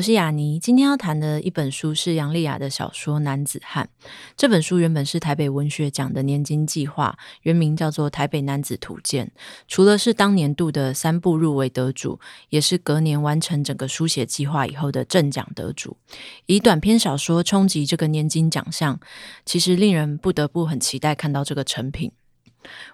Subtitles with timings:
[0.00, 3.86] 我是雅妮，今天要谈的一本书是杨丽雅的小说《男子汉》。
[4.34, 9.30] 这本书原本是台北文学奖的年金计划，原名叫做《台北男子图鉴》。
[9.68, 12.18] 除了是当年度的三部入围得主，
[12.48, 15.98] 也是隔年完成整个书写计划以后的正奖得主。
[16.46, 18.98] 以短篇小说冲击这个年金奖项，
[19.44, 22.10] 其实令人不得不很期待看到这个成品。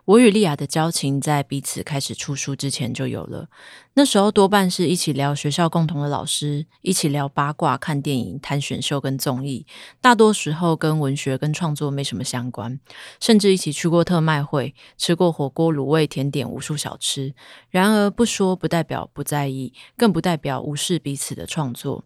[0.05, 3.49] 我与丽雅的交情在彼此开始出书之前就有了。
[3.95, 9.67] 那时候多半是一起聊学校共同的老师，一起聊八卦、看电影、谈选秀跟综艺。
[10.01, 12.79] 大多时候跟文学跟创作没什么相关，
[13.21, 17.35] 甚至一起去过特卖会，吃过火锅、卤味、甜点、无数小吃。
[17.71, 22.05] 然而不说不代表不在意，更不代表无视彼此的创作。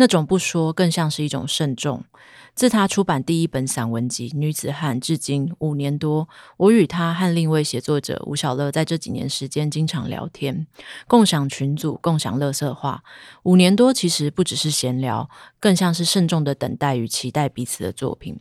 [0.00, 2.02] 那种不说更像是一种慎重。
[2.54, 10.66] 自他出版第一本散文集《女子汉》至今五年多，我与他和另一位写作者吴小乐在这几年时间经常聊天，
[11.06, 13.04] 共享群组，共享乐色话。
[13.42, 15.28] 五年多其实不只是闲聊，
[15.60, 18.40] 更像是慎重的等待与期待彼此的作品。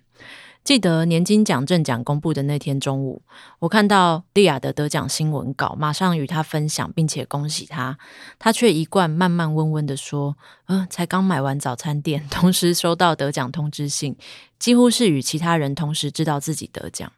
[0.64, 3.24] 记得年金奖正奖公布的那天中午，
[3.58, 7.98] 我看到蒂亚的得奖新闻稿，马上与她分享，并且恭喜她。
[8.38, 10.38] 她却一贯慢慢温温的说
[10.68, 14.16] ：“嗯、才刚买完早餐店， 同时收到得奖通知信，
[14.60, 17.12] 几乎是与其他人同时知道自己得奖。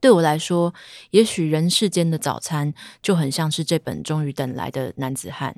[0.00, 0.74] 对我来说，
[1.10, 5.56] 也许人世间的早餐就很像是这本终于等来的男子汉。”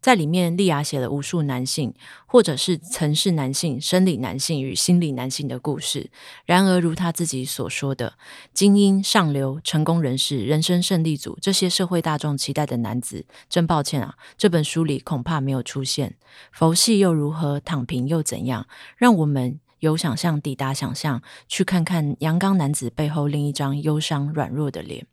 [0.00, 1.92] 在里面，丽雅写了无数男性，
[2.26, 6.10] 或者是曾是男性、生理男性与心理男性的故事。
[6.44, 8.14] 然而，如他自己所说的，
[8.54, 16.14] 精英、上流、成功人士、人生胜利组这些社会大众期待的男子，真抱歉啊，这本书里恐怕没有出现。
[16.52, 17.58] 佛系又如何？
[17.58, 18.68] 躺平又怎样？
[18.96, 25.06] 让我们由想象抵达想象，去看看阳刚男子背后另一张忧伤软弱的脸。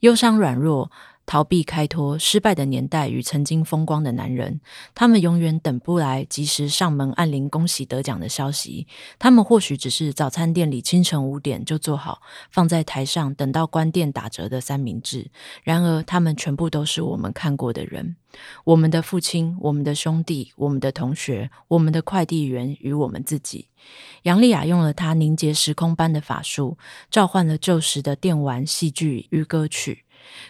[0.00, 0.90] 忧伤软弱。
[1.24, 4.60] 逃避开脱、失败的年代与曾经风光的男人，
[4.94, 8.86] 他们永远等不来及时上门按铃恭喜得奖的消息。
[9.18, 15.30] 他们或许只是早餐店里清晨五点就做好，放在台上等到关店打折的三明治。
[15.62, 18.16] 然而，他们全部都是我们看过的人：
[18.64, 23.68] 我们的父亲、我们的兄弟、我们的同学、我们的快递员与我们自己。
[24.22, 26.76] 杨丽雅用了她凝结时空般的法术，
[27.10, 30.04] 召唤了旧时的电玩、戏剧与歌曲。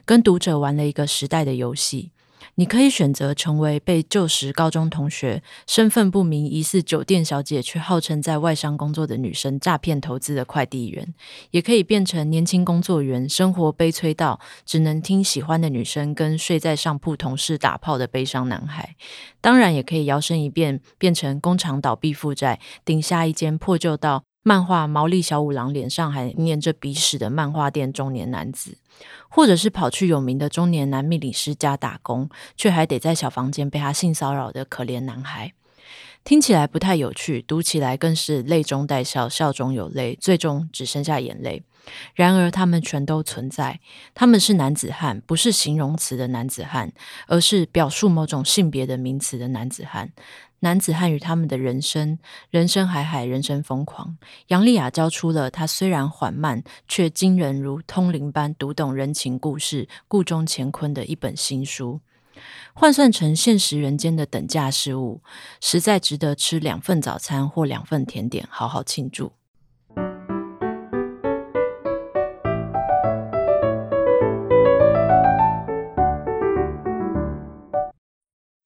[0.04, 2.10] 跟读者玩了一个时代的游戏，
[2.56, 11.14] 你可以选择成为被旧时高中同学、身份不明、疑似酒店小姐却号称在外商工作的女生诈骗投资的快递员，
[11.52, 18.96] 也可以变成年轻工作员，生活悲催到只能听喜欢的女生跟睡在上铺同事打炮的悲伤男孩。
[19.40, 28.76] 当然，也可以摇身一变，变成工厂倒闭负债，顶下一间破旧到漫画毛利小五郎脸上还粘着鼻屎的漫画店中年男子。
[29.28, 35.54] 或者是跑去有名的中年男命理师家打工，却还得在小房间被他性骚扰的可怜男孩，
[36.22, 41.62] 听起来不太有趣，读起来更是泪中带笑，笑中有泪，最终只剩下眼泪。
[42.14, 43.80] 然而，他们全都存在。
[44.14, 46.92] 他们是男子汉，不是形容词的男子汉，
[47.26, 50.12] 而是表述某种性别的名词的男子汉。
[50.64, 54.16] 男子汉与他们的人生，人生海海，人生疯狂。
[54.46, 62.00] 杨丽雅交出了她虽然缓慢，却惊人如通灵般读懂人情故事、故中乾坤的一本新书。
[62.74, 65.20] 换算成现实人间的等价事物，
[65.60, 69.32] 实在值得吃两份早餐或两份甜点，好好庆祝。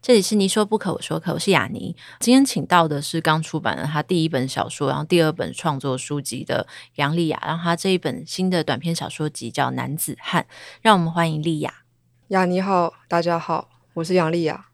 [0.06, 1.96] 这里是你说不可，我说可，我是雅尼。
[2.20, 10.46] 今天请到的是刚出版了他第一本小说，然后第二本创作书籍的杨丽雅，然后他这一本新的短篇小说集叫《男子汉》，
[10.80, 11.82] 让我们欢迎丽雅。
[12.28, 14.66] 雅尼好，大家好，我是杨丽雅。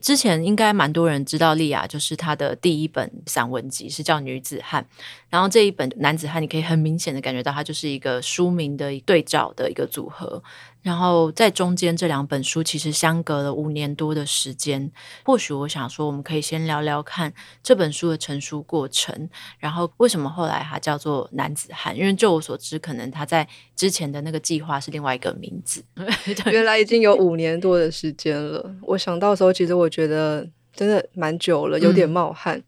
[0.00, 4.82] 之前应该蛮多人知道丽雅，就是她的第一本散文集是叫《女子汉》，
[5.28, 10.42] 然后这一本《男子汉》，你可以很明显的感觉到它就是一个书名的对照的一个组合。
[10.82, 14.90] 然后在中间这两本书其实相隔了五年多的时间，
[15.24, 17.32] 或许我想说，我们可以先聊聊看
[17.62, 19.28] 这本书的成书过程，
[19.58, 21.96] 然后为什么后来它叫做男子汉？
[21.96, 23.46] 因为就我所知，可能他在
[23.76, 25.84] 之前的那个计划是另外一个名字。
[26.50, 28.74] 原来已经有五年多的时间了。
[28.82, 32.58] 我想到时候，其实我觉得真的蛮久了，有点冒汗。
[32.58, 32.64] 嗯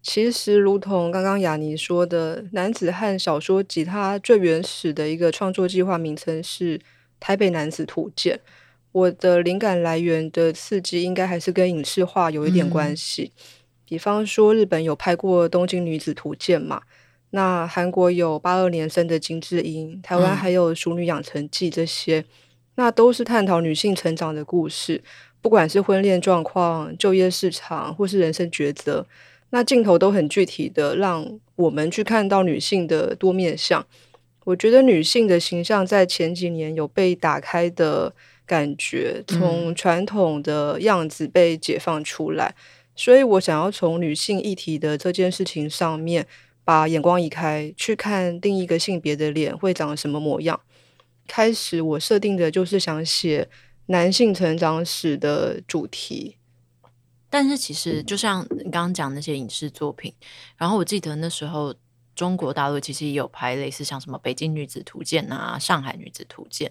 [0.00, 6.78] 其实，如同刚刚雅尼说的，男子汉小说集它最原始的一个创作计划名称是
[7.20, 8.36] 《台北男子图鉴》。
[8.92, 13.32] 我的灵感来源的刺激，应该还是跟影视化有一点关系。
[13.36, 13.42] 嗯、
[13.84, 16.80] 比方说，日本有拍过《东京女子图鉴》嘛，
[17.30, 22.24] 那韩国有八二年生的金智英，台湾还有《熟女养成记》这些，嗯、
[22.76, 25.02] 那都是探讨女性成长的故事，
[25.42, 29.06] 不管是婚恋状况、就业市场，或是人生抉择。
[29.50, 33.86] 那镜头都很具体的，让我们去看到女性的多面相。
[34.48, 38.14] 我觉得女性的形象在前几年有被打开的
[38.46, 42.54] 感觉，从传统的样子被解放出来。
[42.56, 42.62] 嗯。
[42.96, 46.26] 所以我想要从女性议题的这件事情上面，
[46.64, 50.58] 把眼光移开，去看另一个性别的脸会长什么模样。
[51.26, 53.50] 开始我设定的就是想写
[53.86, 56.36] 男性成长史的主题。
[57.28, 60.14] 但是其实，就像你刚刚讲那些影视作品，
[60.56, 61.74] 然后我记得那时候
[62.18, 66.68] 中国大陆其实也有拍类似像什么《北京女子图鉴》啊，《上海女子图鉴》。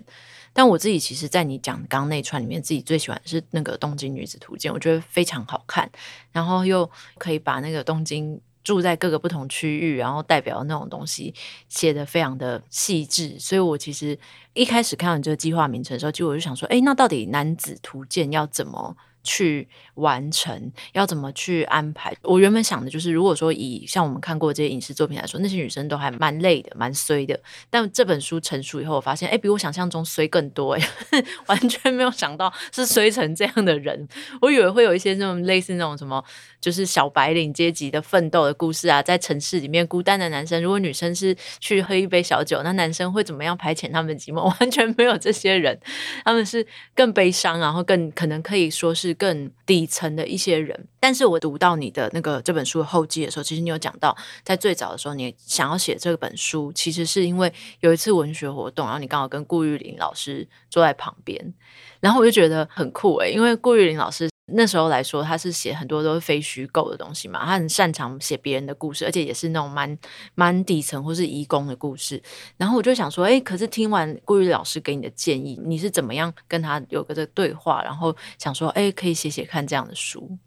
[0.51, 5.89] 但我自己其实，在你讲刚刚那串里面，自己最喜欢是那个《东京女子图鉴》，我觉得非常好看，
[6.33, 11.33] 然后又可以把那个东京住在各个不同区域，然后代表那种东西
[11.69, 13.39] 写得非常的细致。
[13.39, 14.19] 所以我其实
[14.51, 18.97] 一开始看到你这个计划名称的时候，就我就想说，哎，那到底男子图鉴要怎么？
[19.27, 22.15] 去完成要怎么去安排？
[22.23, 27.37] 我原本想的就是，如果说以像我们看过这些影视作品来说，那些女生都还蛮累的，蛮衰的。
[27.69, 30.89] 但这本书成熟以后，我发现，哎，比我想象中衰更多，哎，
[31.47, 34.07] 完全没有想到是衰成这样的人。
[34.41, 36.23] 我以为会有一些那种类似那种什么，
[36.61, 44.43] 就是小白领阶级的奋斗的故事啊，在城市里面孤单的男生，如果女生是去喝一杯小酒，那男生会怎么样排遣他们的寂寞？
[44.61, 45.77] 完全没有这些人，
[46.23, 46.65] 他们是
[46.95, 49.16] 更悲伤，然后更可能可以说是。
[49.17, 61.53] 更底层的一些人，但是我读到你的那个这本书后记的时候，其实你有讲到，在最早的时候，你想要写这本书，其实是因为有一次文学活动，然后你刚好跟顾玉玲老师坐在旁边，
[61.99, 64.29] 然后我就觉得很酷诶，因为顾玉玲老师。
[64.53, 69.97] 那时候来说，他是写很多都是非虚构的东西嘛，他很擅长写别人的故事，而且也是那种蛮
[70.35, 72.21] 蛮底层或是移工的故事。
[72.55, 77.83] 然后我就想说，哎，可是听完顾玉老师给你的建议，你是怎么样跟他有个这对话？
[77.83, 80.37] 然后想说，哎，可以写写看这样的书。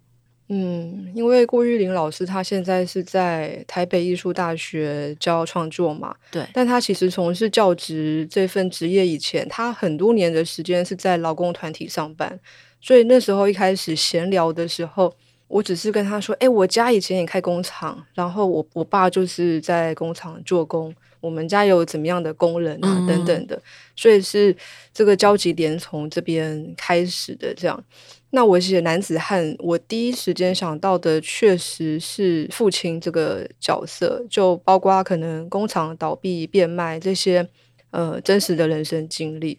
[0.49, 6.44] 嗯，因为顾玉玲老师他现在是在台北艺术大学教创作嘛，对。
[6.52, 12.41] 但他其实从事教职这份职业以前，他很多年的时间是在劳工团体上班。
[12.80, 15.14] 所以那时候一开始闲聊的时候，
[15.48, 23.60] 我只是跟他说：“哎，我家以前也开工厂，然后我我爸就是在工厂做工，我们家有怎么样的工人啊，等等的。”
[23.96, 24.56] 所以是
[24.94, 27.52] 这个交集点从这边开始的。
[27.52, 27.84] 这样，
[28.30, 37.46] 那我写男子汉，我第一时间想到的确实是父亲这个角色，就包括可能工厂倒闭、变卖这些
[37.90, 39.58] 呃真实的人生经历。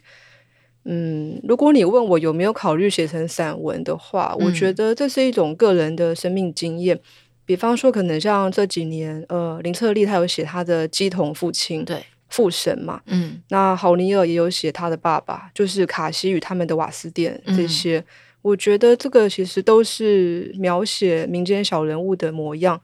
[0.83, 6.99] 嗯，如果你问我有没有考虑写成散文的话，嗯，我觉得这是一种个人的生命经验。
[7.45, 17.99] 比方说，可能像这几年，呃，林策利他有写他的鸡同父亲，对，父神嘛，嗯，那郝尼尔也有写他的爸爸，就是卡西与他们的瓦斯店这些。
[17.99, 18.05] 嗯，
[18.41, 22.81] 我觉得这个其实都是描写民间小人物的模样，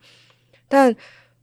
[0.67, 0.95] 但。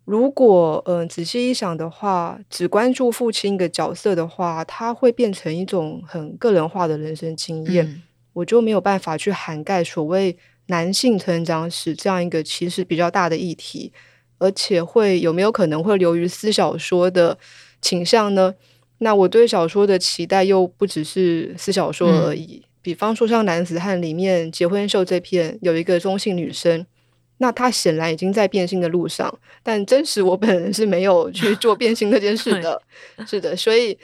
[0.05, 8.03] 如果嗯、呃、仔细一想的话，只关注父亲一个角色的话，他会变成一种很个人化的人生经验，嗯、
[8.35, 13.93] 我就没有办法去涵盖所谓男性成长史这样一个其实比较大的议题，
[14.39, 17.39] 而且会有没有可能会流于私小说的
[17.81, 18.55] 倾向呢？
[18.99, 26.85] 那我对小说的期待又不只是私小说而已，嗯、比方说像《男子汉》里面结婚秀这篇有一个中性女生。
[27.39, 32.81] 那他显然已经在变性的路上，但真实我本人是没有 去做变性这件事的。
[33.27, 33.99] 是的，所以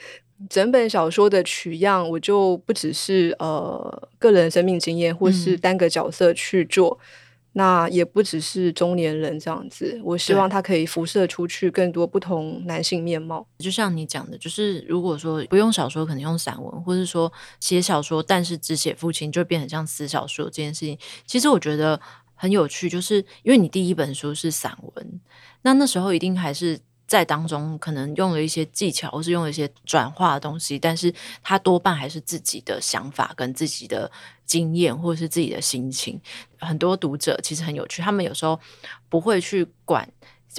[0.49, 7.07] 整本小说的取样，我就不只是呃个人生命经验，或是单个角色去做，嗯、
[7.53, 9.99] 那也不只是中年人这样子。
[10.03, 13.47] 我希望他可以辐射出去更多不同男性面貌。
[13.59, 20.97] 就像你讲的，就是如果说不用小说，可能用散文，或是说写小说，但是只写父亲，就变成像死小说这件事情。
[21.25, 21.97] 其实我觉得。
[22.41, 25.21] 很有趣，就是因为你第一本书是散文，
[25.61, 34.11] 那那时候一定还是在当中，可能用了一些技巧，或是用了一些转化的东西，但是他多半还是自己的想法跟自己的
[34.43, 36.19] 经验，或者是自己的心情。
[36.57, 38.59] 很多读者其实很有趣，他们有时候
[39.07, 40.11] 不会去管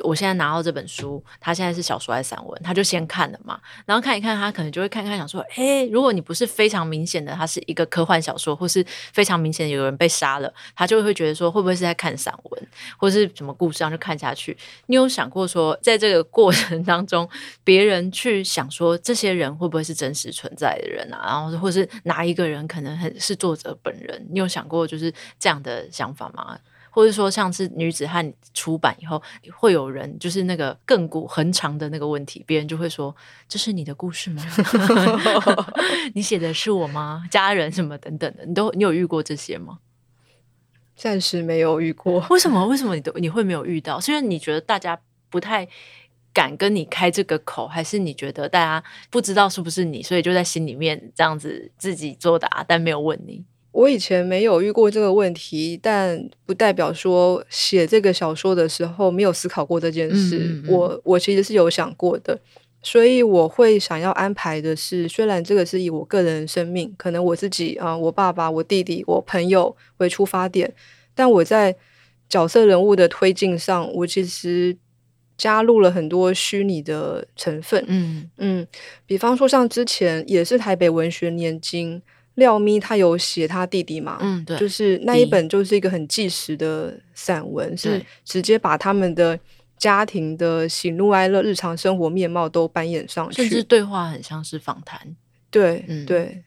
[0.02, 14.56] 我现在拿到这本书，他现在是小说还是散文，他就先看了嘛，然后看一看，他可能就会看看，想说，诶，如果你不是非常明显的，它是一个科幻小说，或是非常明显的有人被杀了，他就会觉得说，会不会是在看散文，或是什么故事，然后就看下去。
[14.86, 17.28] 你有想过说，在这个过程当中，
[17.62, 21.20] 别人去想说，这些人会不会是真实存在的人啊？
[21.24, 24.26] 然后，或是哪一个人可能很是作者本人？
[24.30, 26.58] 你有想过就是这样的想法吗？
[26.94, 29.20] 或者说，像是女子汉出版以后，
[29.50, 33.16] 会有人就是那个亘古恒长的那个问题，别人就会说
[33.48, 34.44] ：“这是你的故事吗？
[36.14, 37.24] 你写的是我吗？
[37.30, 39.78] 家人什么等等的，你都你有遇过这些吗？”
[40.94, 42.24] 暂时没有遇过。
[42.28, 42.66] 为什么？
[42.66, 43.98] 为什么你都你会没有遇到？
[43.98, 45.66] 是因为你觉得大家不太
[46.34, 53.42] 敢跟你开这个口，还是你觉得大家不知道是不是你，所以就在心里面这样子自己作答，但没有问你？
[53.72, 60.38] 我以前没有遇过这个问题，但不代表说写这个小说的时候没有思考过这件事。
[60.40, 60.68] 嗯嗯嗯。
[60.68, 62.38] 我我其实是有想过的，
[62.82, 70.74] 所以我会想要安排的是，虽然这个是以我个人生命，可能我自己啊、呃，我爸爸、我弟弟、我朋友为出发点，
[71.14, 71.74] 但我在
[72.28, 74.76] 角色人物的推进上，我其实
[75.38, 77.82] 加入了很多虚拟的成分。
[77.88, 78.66] 嗯嗯，
[79.06, 82.02] 比方说像之前也是台北文学年金。
[82.36, 84.16] 廖咪他有写他弟弟嘛？
[84.20, 89.38] 嗯，对，就是那一本就是一个很纪实的散文，是直接把他们的
[89.76, 95.14] 家庭的喜怒哀乐、日常生活面貌都扮演上去，甚至对话很像是访谈。
[95.50, 96.42] 对，嗯，对，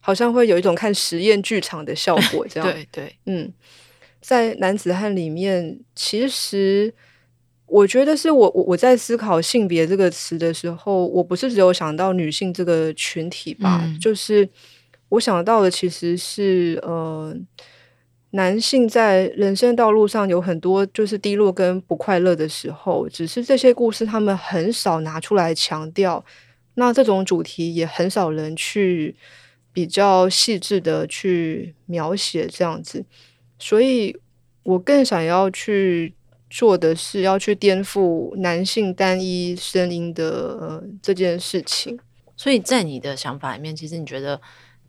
[0.00, 2.72] 好像会有一种看实验剧场的效果， 这样。
[2.72, 3.52] 对对，嗯，
[4.22, 6.94] 在男子汉里面，其实
[7.66, 14.48] 我觉得是我我我在思考性别这个词的时候，我不是只有想到女性这个群体吧，嗯、就是。
[15.08, 17.32] 我想到的其实是，呃，
[18.30, 26.24] 男性在人生道路上有很多就是低落跟不快乐的时候，只是这些故事他们很少拿出来强调，
[26.74, 29.14] 那这种主题也很少人去
[29.72, 33.04] 比较细致的去描写这样子，
[33.60, 34.18] 所以
[34.64, 36.12] 我更想要去
[36.50, 41.96] 做的是要去颠覆男性单一声音的，呃，这件事情。
[42.36, 44.40] 所以在你的想法里面，其实你觉得？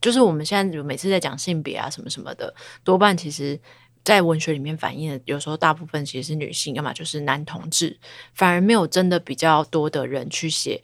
[0.07, 3.59] 就是我们现在每次在讲性别啊什么什么的，多半其实，
[4.05, 7.99] 在文学里面反映的，有时候大部分其实是女性，要么就是男同志，
[8.33, 10.81] 反而没有真的比较多的人去写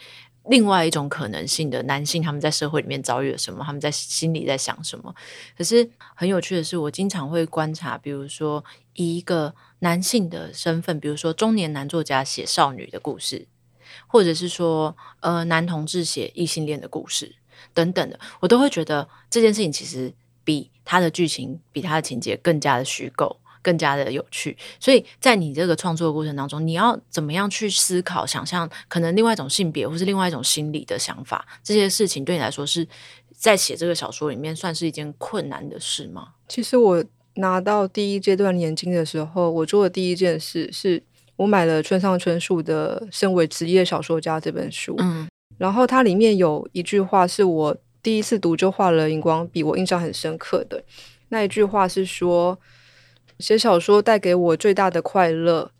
[0.50, 5.16] 另外一种可能性的男性，他们在社会里面遭遇了什么，他们在心里在想什么。
[5.58, 8.62] 可是很有趣的是，我经常会观察，比如说
[8.96, 13.48] 以一个男性的身份，比如说中年男作家写少女的故事，
[14.06, 17.38] 或者是说呃男同志写异性恋的故事。
[17.74, 20.14] 等等的，我都会觉得这件事情其实
[20.44, 24.58] 比他的剧情、比他的情节更加的虚构、更加的有趣。
[24.80, 31.46] 所以在你这个创作的过程当中，你要怎么样去思考、想象可能另外一种性别，或是另外一种心理的想法？
[31.64, 32.88] 这些事情对你来说是
[33.32, 36.34] 在写这个小说里面算是一件困难的事吗？
[36.48, 37.04] 其实我
[37.36, 41.02] 拿到第一阶段年金的时候，我做的第一件事是
[41.38, 44.96] 我买了村上春树的《身为职业小说家》这本书。
[45.00, 45.28] 嗯。
[45.58, 50.84] 然后它里面有一句话是我第一次读就画了荧光笔，我印象很深刻的
[51.30, 52.60] 那一句话是说，
[53.40, 55.72] 写小说带给我最大的快乐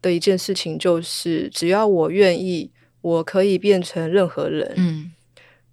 [0.00, 2.70] 的一件事情就是，只要我愿意，
[3.00, 4.72] 我可以变成任何人。
[4.76, 5.12] 嗯，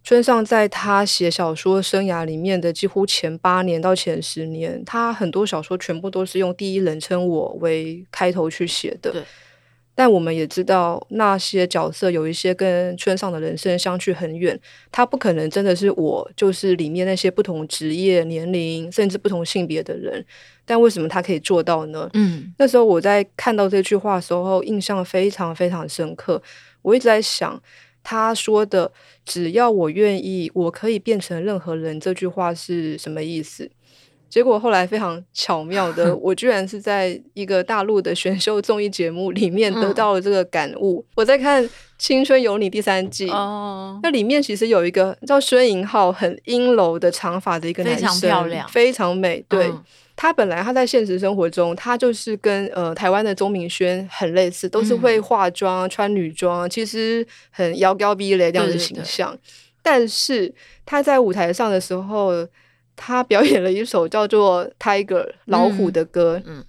[0.04, 9.12] 村上在他写小说生涯里面的几乎前八年到前十年，他很多小说全部都是用第一人称我为开头去写的。
[9.12, 9.24] 对。
[10.00, 14.58] 但我们也知道，那些角色有一些跟村上的人生相去很远，
[14.94, 20.26] 他不可能真的是我，就是里面那些不同职业、年龄甚至不同性别的人。
[20.64, 22.10] 但为什么他可以做到呢？
[22.14, 26.42] 嗯，那时候我在看到这句话的时候，印象非常非常深刻。
[26.82, 27.62] 我一直在想，
[28.02, 28.90] 他说的
[29.26, 33.70] “只要我愿意，我可以变成任何人”这句话是什么意思？
[34.30, 41.04] 结果后来非常巧妙的， 我居然是在一个大陆的选秀综艺节目里面得到了这个感悟。
[41.10, 41.64] 嗯、我在看
[41.98, 49.44] 《青春有你》第三季，哦，那里面其实有一个叫孙银浩，很阴柔的长发的一个男生，非常漂亮，非常美。
[49.50, 49.84] 对、嗯、
[50.16, 59.32] 他本来他在现实生活中，他就是跟呃台湾的钟明轩很类似，都是会化妆、嗯、穿女装，其实很妖娇逼雷这样的形象。
[59.32, 59.42] 对对对，
[59.82, 60.54] 但是
[60.86, 62.48] 他在舞台上的时候。
[63.02, 66.42] 他表演了一首 叫做《Tiger》老虎的歌。
[66.46, 66.66] 嗯，嗯，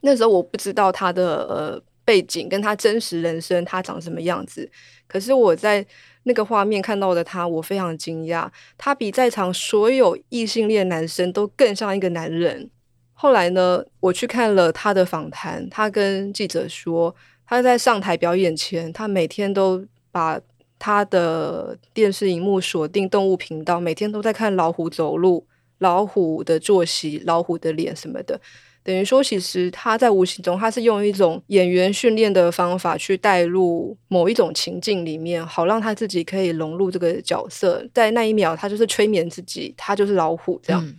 [0.00, 4.68] 那时候我不知道他的呃背景跟他真实人生他长什么样子，
[5.06, 5.86] 可是我在
[6.24, 12.68] 那个画面看到的他，我非常惊讶，他比在场所有异性恋男生都更像一个男人。
[13.14, 17.14] 后来呢，我去看了他的访谈，他跟记者说，
[17.46, 20.40] 他在上台表演前，他每天都把
[20.80, 25.46] 他的电视荧幕锁定动物频道，每天都在看老虎走路、
[25.82, 28.40] 老虎的作息、老虎的脸什么的。
[28.84, 37.86] 等于说，其实他在无形中，他是用一种演员训练的方法去带入某一种情境里面，好让他自己可以融入这个角色。
[37.94, 40.84] 在那一秒，他就是催眠自己，他就是老虎这样。
[40.84, 40.96] 嗯、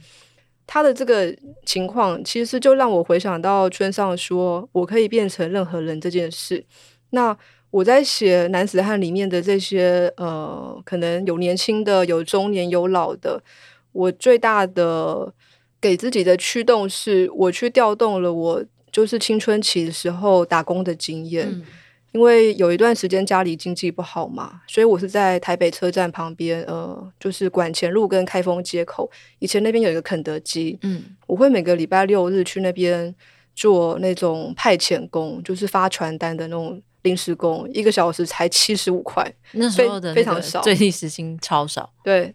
[0.66, 1.36] 他的这个
[1.66, 6.64] 情况，其实就让我回想到村上说：“我可以变成任何人”这件事。
[7.10, 7.38] 那
[7.70, 13.44] 我在写男子汉里面的这些，呃，可能有年轻的，有中年，有老的，
[13.94, 15.34] 我最大的。
[15.84, 21.62] 给自己的驱动是，我去调动了我就是青春期的时候打工的经验，嗯、
[22.14, 33.14] 因为有一段时间家里经济不好嘛，所以我是在台北车站旁边，呃，就是管前路跟开封街口，以前那边有一个肯德基，嗯，我会每个礼拜六日去那边
[33.54, 42.34] 做那种派遣工，就是发传单的那种临时工，一个小时才七十五块，那时候的非常少，最低时薪超少，对，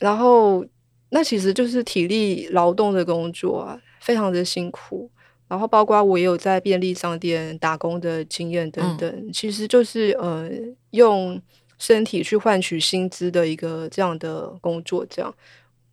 [0.00, 0.66] 然后。
[1.12, 5.10] 那其实就是体力劳动的工作啊，非常的辛苦。
[5.46, 10.48] 然后包括我也有在便利商店打工的经验等等，嗯、其实就是呃
[10.92, 11.38] 用
[11.76, 15.34] 身体去换取薪资的一个这样的工作，这样。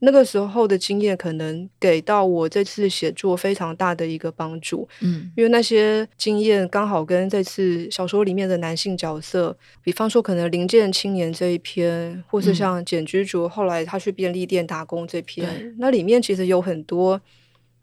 [0.01, 17.20] 那个时候的经验可能给到我这次写作非常大的一个帮助，嗯，因为那些经验刚好跟这次小说里面的男性角色，比方说可能零件青年这一篇，或是像简居卓后来他去便利店打工这篇，嗯，那里面其实有很多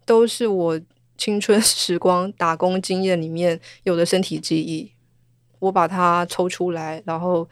[0.06, 0.80] 都是我
[1.18, 4.90] 青春 时光打工经验里面有的身体记忆，
[5.58, 7.46] 我把它抽出来，然后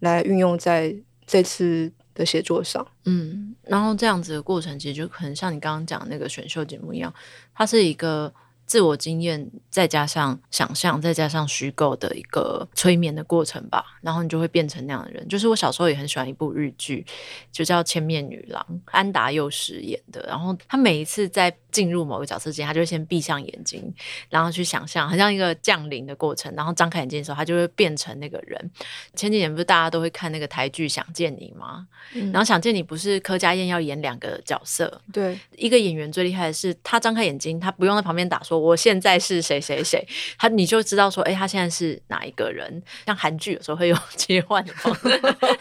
[0.00, 0.92] 来运用在
[1.24, 7.10] 这次的写作上，嗯，然后这样子的过程，其实就可能像你刚刚讲那个选秀节目一样，
[7.54, 8.30] 它是一个。
[8.68, 15.26] 自我经验，再加上想象，再加上虚构的一个催眠的过程吧，然后你就会变成那样的人。
[15.26, 17.04] 就是我小时候也很喜欢一部日剧，
[17.50, 20.22] 就叫《千面女郎》，安达佑实演的。
[20.28, 23.90] 然后他每一次在进入某个角色之前，他就会先闭上眼睛，
[24.28, 26.54] 然后去想象，很像一个降临的过程。
[26.54, 28.70] 然后张开眼睛的时候，他就会变成那个人。
[29.14, 31.88] 前几年不是大家都会看那个台剧《想见你》吗？
[32.12, 35.00] 嗯、然后《想见你》不是柯佳燕要演两个角色？
[35.10, 38.57] 对，一个演员最厉害的是他张开眼睛，他不用在旁边打说。
[38.58, 40.06] 我现在是谁谁谁，
[40.38, 42.82] 他你就知道说，哎、欸，他现在是哪一个人？
[43.06, 45.08] 像韩剧有时候会有切换的方式，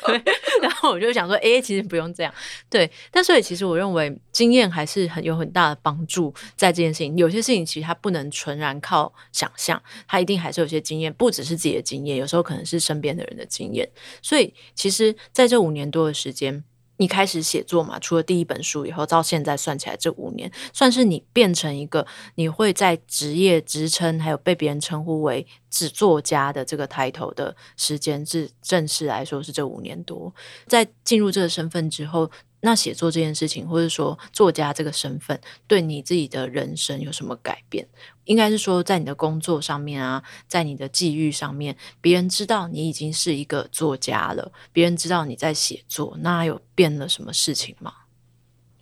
[0.62, 2.34] 然后我就想说，哎、欸，其实不用这样，
[2.70, 2.90] 对。
[3.12, 7.18] 但所以其实我认为经验还是很有很大的帮助在这件事情。
[7.18, 13.90] 有些事情其实它不能纯然靠想象，它一定还是有些经验，不只是自己的经验，有时候可能是身边的人的经验。
[14.22, 16.64] 所以其实在这五年多的时间。
[16.98, 17.98] 你开始写作嘛？
[18.00, 22.06] 除了第一本书以后，到现在算起来，这五年算是你变成一个
[22.36, 30.34] 你会在职业职称，还有被别人称呼为纸作家的这个抬头的时间，是正式来说是这五年多。
[30.68, 32.30] 在进入这个身份之后。
[32.62, 37.88] 那写作这件事情，或者说作家这个身份，对你自己的人生有什么改变？
[38.26, 47.94] 应该是说，在你的工作上面啊，在你的际遇上面，别人知道你已经是一个作家了，别人知道你在写作，那有变了什么事情吗？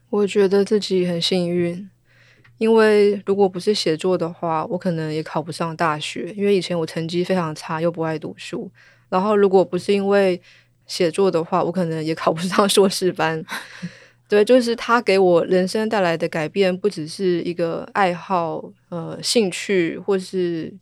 [0.10, 1.90] 我觉得自己很幸运，
[2.58, 8.72] 因为如果不是写作的话，我可能也考不上大学，因为以前我成绩非常差，又不爱读书。
[9.10, 10.42] 然后，如果不是因为
[10.88, 13.44] 写作的话，我可能也考不上硕士班。
[14.28, 20.74] 对，就是他给我人生带来的改变，不只是一个爱好、呃兴趣，或是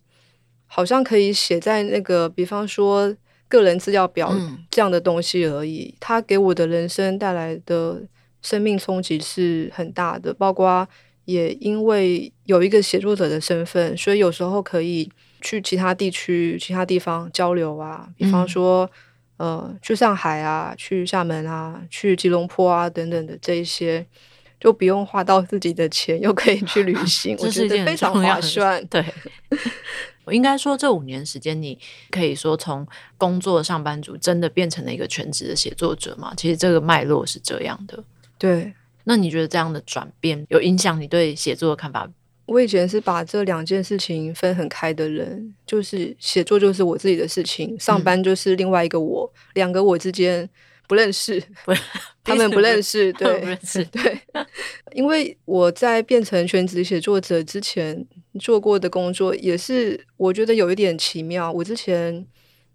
[0.66, 3.14] 好像可以写在那个，比方说
[3.46, 4.34] 个人资料表
[4.70, 5.94] 这样的东西而已。
[6.00, 8.02] 他给我的人生带来的
[8.40, 10.88] 生命冲击是很大的，包括
[11.26, 15.10] 也因为有一个写作者的身份，所以有时候可以
[15.42, 18.90] 去其他地区、其他地方交流啊，比方说。
[19.36, 24.06] 呃，去上海啊，去厦门啊，去吉隆坡啊，等等的这一些，
[24.60, 28.84] 就不用花到自己的钱，又可以去旅 行，我觉得非常划算。
[28.86, 29.04] 对，
[30.24, 31.78] 我应该说，这五年时间，你
[32.10, 32.86] 可以说从
[33.18, 36.32] 工作上班族真的变成了一个全职的写作者嘛？
[36.36, 38.02] 其实这个脉络是这样的。
[38.38, 42.08] 对，那你觉得这样的转变有影响你对写作的看法？
[42.46, 50.48] 我以前是把这两件事情分很开的人，就是写作就是我自己的事情，上班就是另外一个我，嗯、两个我之间
[50.86, 51.72] 不认识，不
[52.22, 54.20] 他们不认识，对，不认识， 对，
[54.92, 58.06] 因为我在变成全职写作者之前
[58.38, 61.50] 做过的工作，也是我觉得有一点奇妙。
[61.50, 62.26] 我之前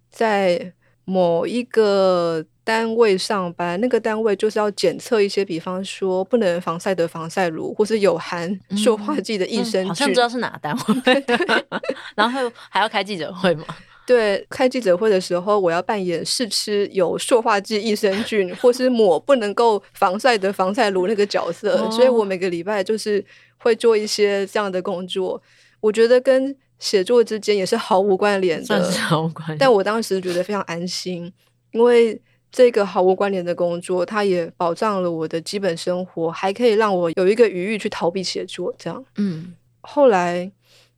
[0.10, 0.74] 在
[1.10, 9.86] 某一个单位上班，那个单位就是要检测一些，比方说不能防晒的防晒乳，或是有含塑化剂的益生菌。
[9.86, 11.26] 嗯嗯，好像知道是哪个单位。
[12.16, 13.66] 然后还要开记者会吗？
[14.06, 21.76] 对，开记者会的时候，我要扮演试吃有塑化剂益生菌，或是抹不能够防晒的防晒乳那个角色。
[21.78, 23.24] 哦、所以我每个礼拜就是
[23.58, 25.42] 会做一些这样的工作。
[25.80, 29.58] 我觉得跟写作之间也是毫无关联的，算是毫无关联。
[29.58, 31.32] 但我当时觉得非常安心，
[31.72, 32.20] 因为
[32.52, 38.74] 这个毫无关联的工作，它也保障了我的基本生活，还可以让我有一个余裕去逃避写作。
[38.80, 40.52] 这样，嗯，后来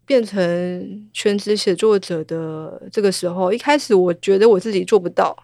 [0.05, 5.35] 变成全职写作者的这个时候，一开始我觉得我自己做不到，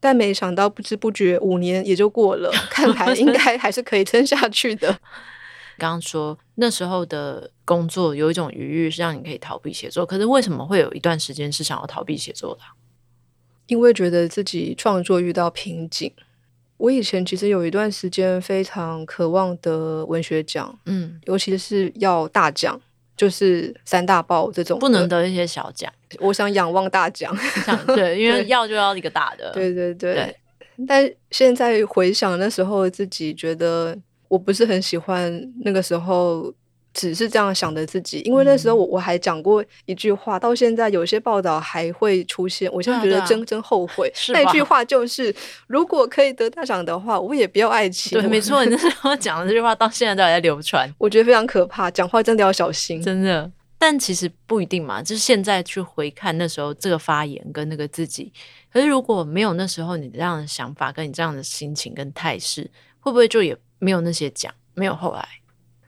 [0.00, 4.98] 但没想到不知不觉五年也就过了， 看来应该还是可以撑下去的。
[5.78, 10.06] 刚刚说那时候的工作有一种余裕，是让你可以逃避写作。
[10.06, 12.60] 可是为什么会有一段时间是想要逃避写作的？
[13.66, 16.12] 因为觉得自己创作遇到瓶颈。
[16.76, 22.80] 我以前其实有一段时间非常渴望得文学奖，嗯，尤其是要大奖，
[23.16, 25.92] 就是三大报这种，不能得一些小奖。
[26.20, 27.36] 我想仰望大奖，
[27.88, 30.36] 对， 因为要就要一个大的，对对对，对。
[30.86, 33.98] 但现在回想那时候自己觉得。
[34.28, 36.52] 我不是很喜欢那个时候
[36.92, 44.10] 只是这样想的自己，因为那时候我我还讲过一句话，到现在有些报道还会出现，我现在觉得真真后悔。
[44.32, 45.34] 那句话就是，
[45.66, 48.18] 如果可以得大奖的话，我也不要爱情。
[48.18, 53.50] 对，没错，你那时候讲的这句话到现在都还在流传，我觉得非常可怕，讲话真的要小心，真的。
[53.78, 58.32] 但其实不一定嘛，就是现在去回看那时候这个发言跟那个自己，
[58.72, 63.54] 可是如果没有那时候你这样的想法跟你这样的心情跟态势，会不会就也？
[63.78, 65.26] 没有那些奖，没有后来。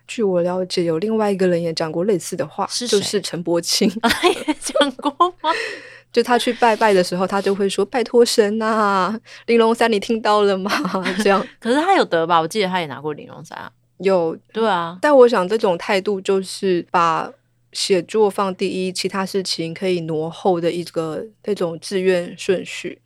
[0.06, 3.90] 据我了解，有另外一个人也讲过类似的话，是就是陈柏清。
[4.00, 5.10] 他 也讲过
[5.42, 5.50] 吗？
[6.10, 10.72] 就他去拜拜的时候，他就会说：“拜托神啊，玲珑三，你听到了吗？”
[11.22, 11.46] 这样。
[11.60, 12.40] 可是他有得吧？
[12.40, 13.70] 我记得他也拿过玲珑三啊。
[13.98, 14.98] 有，对啊。
[15.02, 17.30] 但我想这种态度就是把
[17.72, 23.02] 写作放第一，其他事情可以挪后的一个那种志愿顺序。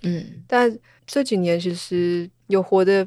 [0.00, 0.42] 嗯。
[0.48, 3.06] 但这几年其实有活的。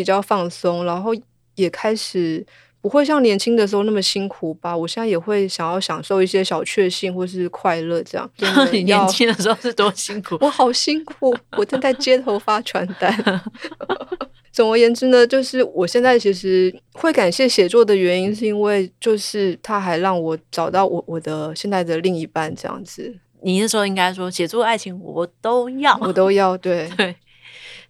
[0.00, 1.10] 比较放松，然后
[1.56, 2.42] 也开始
[2.80, 4.74] 不会像年轻的时候那么辛苦吧。
[4.74, 8.30] 我现在也会想要享受一些小确幸或是快乐，这样。
[8.72, 10.38] 你年轻的时候是多辛苦？
[10.40, 13.42] 我好辛苦，我正在街头发传单。
[14.50, 23.14] 总而言之呢，就是我现在其实会感谢写作的原因，是因为就是他还让我找到我我的现在的另一半这样子。
[23.42, 27.14] 你那时候应该说，写作爱情我都要，我都要，对 对。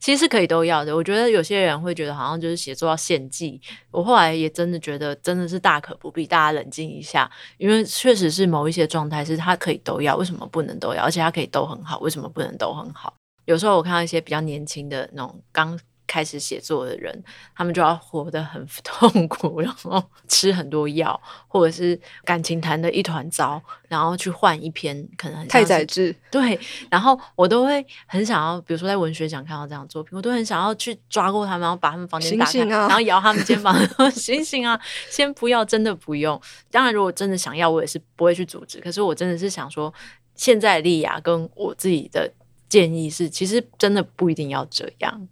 [0.00, 0.96] 其实是可以都要的。
[0.96, 3.60] 我觉得有些人会觉得好像就是写作要献祭。
[3.90, 11.02] 我后来也真的觉得真的是大可不必，大家冷静一下，因为确实是某一些状态是他可以都要，为什么不能都要？
[11.04, 13.14] 而且他可以都很好，为什么不能都很好？
[13.44, 15.78] 有时候我看到一些比较年轻的那种刚。
[16.10, 17.22] 开始写作的人，
[17.54, 26.12] 他们就要活得很 痛苦，然后吃很多药，或者是感情谈的一团糟，然后去换一篇可能太宰治。
[26.28, 26.58] 对，
[26.90, 36.40] 然后我都会很想要，比如说在文学奖看到这样的作品，我都很想要去抓过他们，然后把他们房间打开，醒醒啊、然后摇他们肩膀， 说醒醒啊，先不要，真的不用。
[36.72, 38.80] 当然，如果真的想要，我也是不会去阻止。
[38.80, 39.94] 可是我真的是想说，
[40.34, 42.32] 现在莉雅跟我自己的
[42.68, 45.28] 建议是，其实真的不一定要这样。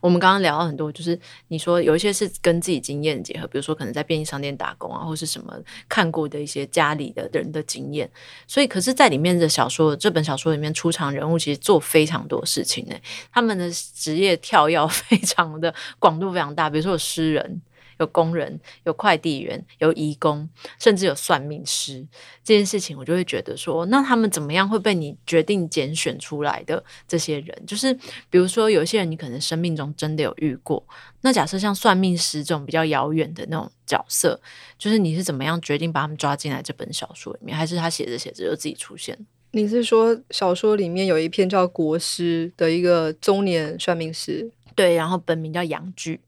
[0.00, 5.54] 我们刚刚聊到很多，就是你说有一些是跟自己经验结合，比如说可能在便利商店打工啊，或是什么
[5.88, 8.10] 看过的一些家里的人的经验。
[8.46, 12.94] 所以，可是，在里面的小说，这本小说里面出场人物其实做非常多事情呢，
[13.32, 17.62] 他们的职业跳跃非常的广度非常大，比如说有诗人。
[17.98, 22.06] 有工人，有快递员，有义工，甚至有算命师。
[22.44, 26.82] 这件事情，我就会觉得说，那他们怎么样会被你决定拣选出来的？
[27.08, 27.92] 这些人，就是
[28.30, 30.84] 比如说，有些人，你可能生命中真的有遇过。
[31.22, 34.40] 那假设像算命师这种比较遥远的那种角色，
[34.78, 39.18] 就是你是怎么样决定把他们抓进来这本小说里面，还是他写着写着就自己出现？
[39.52, 44.50] 你是说小说里面有一篇叫《国师》的一个中年算命师？
[44.74, 46.20] 对，然后本名叫杨巨。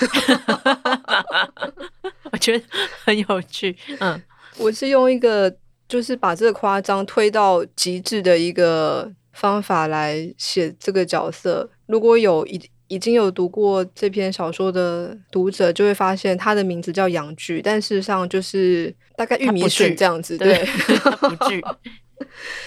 [2.32, 2.64] 我觉得
[3.04, 3.74] 很有趣。
[4.00, 4.20] 嗯，
[4.58, 5.54] 我是用一个
[5.88, 11.68] 就是把这个夸张推到极致的一个方法来写这个角色。
[11.86, 20.36] 如果有已已经有读过这篇小说的读者，就会发现他的名字叫杨巨，但事实上就是大概玉米笋这样子。
[20.36, 20.64] 对，
[21.20, 21.64] 不巨。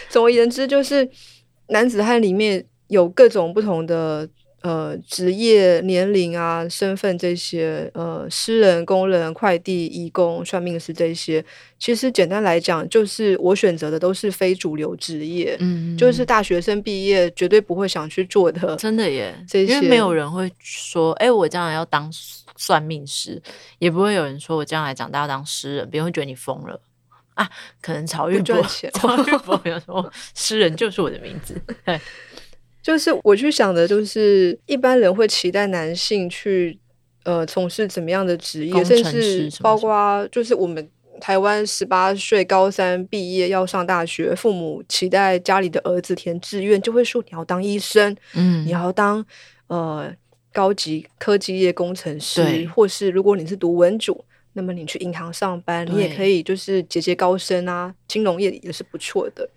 [0.10, 1.08] 总而言之，就是
[1.67, 4.28] 男子汉里面有各种不同的。
[4.62, 11.43] 呃职业、年龄啊、身份这些，呃，诗人、工人、快递、义工、算命师这些，
[11.78, 22.12] 其实简单来讲，就是我选择的都是非主流职业，嗯，就是大学生毕业绝对不会想去做的， 真的耶，这些因为没有人会说，哎，我将来要当
[22.56, 23.41] 算命师，
[23.78, 26.82] 也不会有人说我将来长大要当诗人，别人会觉得你疯了。
[27.36, 27.50] 啊，
[27.82, 31.56] 可能曹玉博，曹玉博 有说诗人就是我的名字。
[32.89, 36.78] 对，就是我去想的，就是一般人会期待男性去
[37.23, 40.89] 呃从事怎么样的职业，甚至包括就是我们
[41.21, 49.25] 台湾十八岁高三毕业要上大学，父母期待家里的儿子填志愿，就会说你要当医生，嗯，你要当
[49.67, 50.12] 呃
[50.52, 54.25] 高级科技业工程师，对或是如果你是读文组。
[54.54, 59.47] 那么你去银行上班，你也可以就是节节高升啊，金融业也是不错的。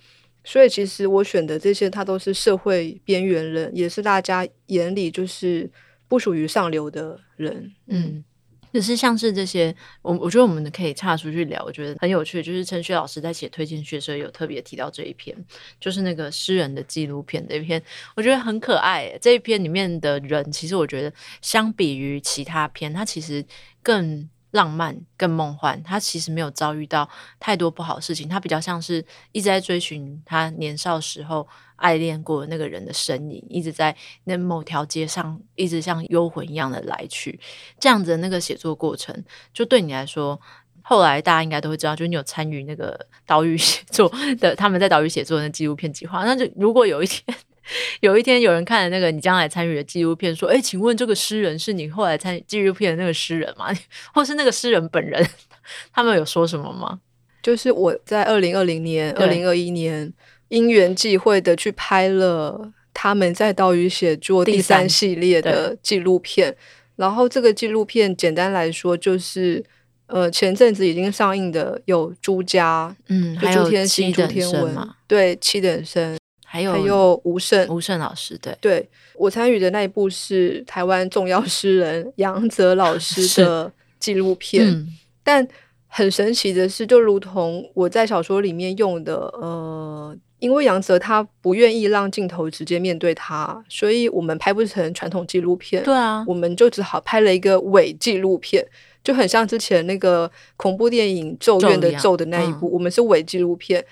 [0.45, 5.71] 所以其实我选的这些，他都是社会边缘人，也是大家眼里就是
[6.09, 7.73] 不属于上流的人。
[7.87, 8.25] 嗯，
[8.73, 12.43] 就是像是这些，我我觉得我们可以岔出去聊，我觉得很有趣。
[12.43, 15.37] 就是陈雪老师在写推荐序的时候有特别提到这一篇，
[15.79, 17.83] 就是那个诗人的纪录片这一篇，
[18.17, 19.17] 我觉得很可爱。
[19.21, 23.45] 这一篇里面的人，其实我觉得相比于其他篇，他其实
[23.83, 24.29] 更。
[24.53, 27.07] 浪漫更梦幻，他其实没有遭遇到
[27.39, 37.39] 太多不好事情，他比较像是一直在追寻他年少时候爱恋过的那个人的身影，一直在那某条街上，一直像幽魂一样的来去，
[37.79, 40.41] 这样子的那个写作过程，就对你来说，
[40.83, 47.37] 后来大家应该都会知道，就是你有参与那个岛屿 写作的，他们在岛屿写作的纪录片计划，那就如果有一天。
[48.01, 53.69] 有一天，有人看了那个你将来参与的纪录片，说：“哎，请问这个诗人是你后来参与纪录片的那个诗人吗？
[54.13, 55.25] 或是那个诗人本人？
[55.93, 57.01] 他们有说什么吗？”
[57.43, 60.13] 就是我在二零二零年、二零二一年
[60.49, 66.57] 因缘际会的去拍了他们在岛屿写作第三系列的纪录片。
[66.95, 69.65] 然后这个纪录片简单来说就是，
[70.07, 74.77] 呃，前阵子已经上映的有朱家，嗯，还有朱天心、朱天文，
[75.09, 76.17] 对，七等生。
[76.53, 84.69] 还有还有吴胜吴胜老师，对，对我参与的那一部是台湾重要诗人杨泽老师 的纪录片。
[84.69, 84.87] 嗯、
[85.25, 85.49] 但
[85.89, 95.83] 很神奇的是，就如同我在小说里面用的，呃，因为杨泽他不愿意让镜头直接面对他，所以我们拍不成传统纪录片。
[95.83, 98.63] 对啊，我们就只好拍了一个伪纪录片，
[99.03, 103.83] 就很像之前那个恐怖电影《咒怨》的咒的那一部，嗯、我们是伪纪录片。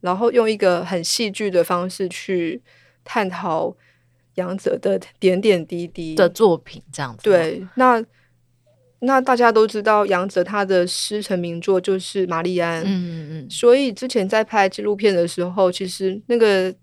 [0.00, 2.60] 然后用一个很戏剧的方式去
[3.04, 3.76] 探讨
[4.34, 7.22] 杨泽的点点滴滴的作品，这样子。
[7.22, 8.04] 对，那
[9.00, 13.50] 那大家都知道杨泽他的师承名作就是《玛丽安》，嗯嗯嗯。
[13.50, 16.74] 所以之前在拍纪录片的时候，其实那个。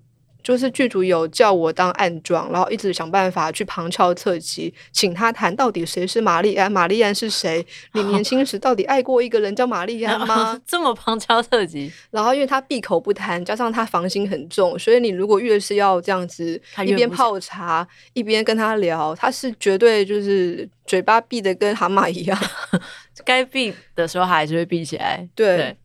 [0.45, 7.65] 就是剧组有叫我当暗装，然后一直想办法去旁敲侧击，请他谈到底谁是玛丽安，玛丽安是谁？
[7.93, 10.62] 你年轻时到底爱过一个人叫玛丽安吗？
[10.63, 22.39] 这么旁敲侧击，然后因为他闭口不谈，加上他防心很重，所以你如果越是要这样子一边泡茶一边跟他聊，他是绝对就是嘴巴闭得跟蛤蟆一样，
[23.25, 25.27] 该闭的时候还是会闭起来。
[25.34, 25.77] 对，对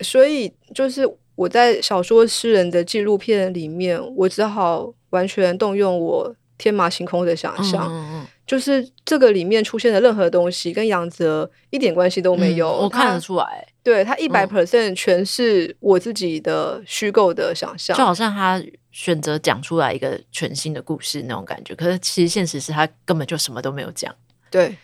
[0.00, 1.08] 所以就是。
[1.38, 12.68] 我在小说诗人的纪录片里面，我只好完全动用我天马行空的想象，嗯嗯嗯，就是这个里面出现的任何东西跟杨泽一点关系都没有。
[12.68, 21.72] 嗯、我看得出来，对他一百 percent 全是我自己的虚构的想象，就好像他选择讲出来一个全新的故事那种感觉。
[21.72, 24.12] 可是其实现实是他根本就什么都没有讲。
[24.50, 24.76] 对，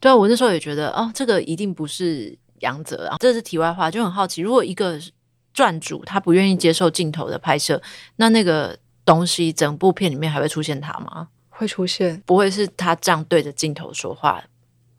[0.00, 3.18] 对啊，我那时候也觉得哦，这个一定不是杨泽啊。
[3.20, 4.98] 这是题外话，就很好奇，如果一个。
[5.54, 7.80] 传主他不愿意接受镜头的拍摄，
[8.16, 11.28] 那那个东西整部片里面还会出现他吗？
[11.50, 14.42] 会出现，不会是他这样对着镜头说话，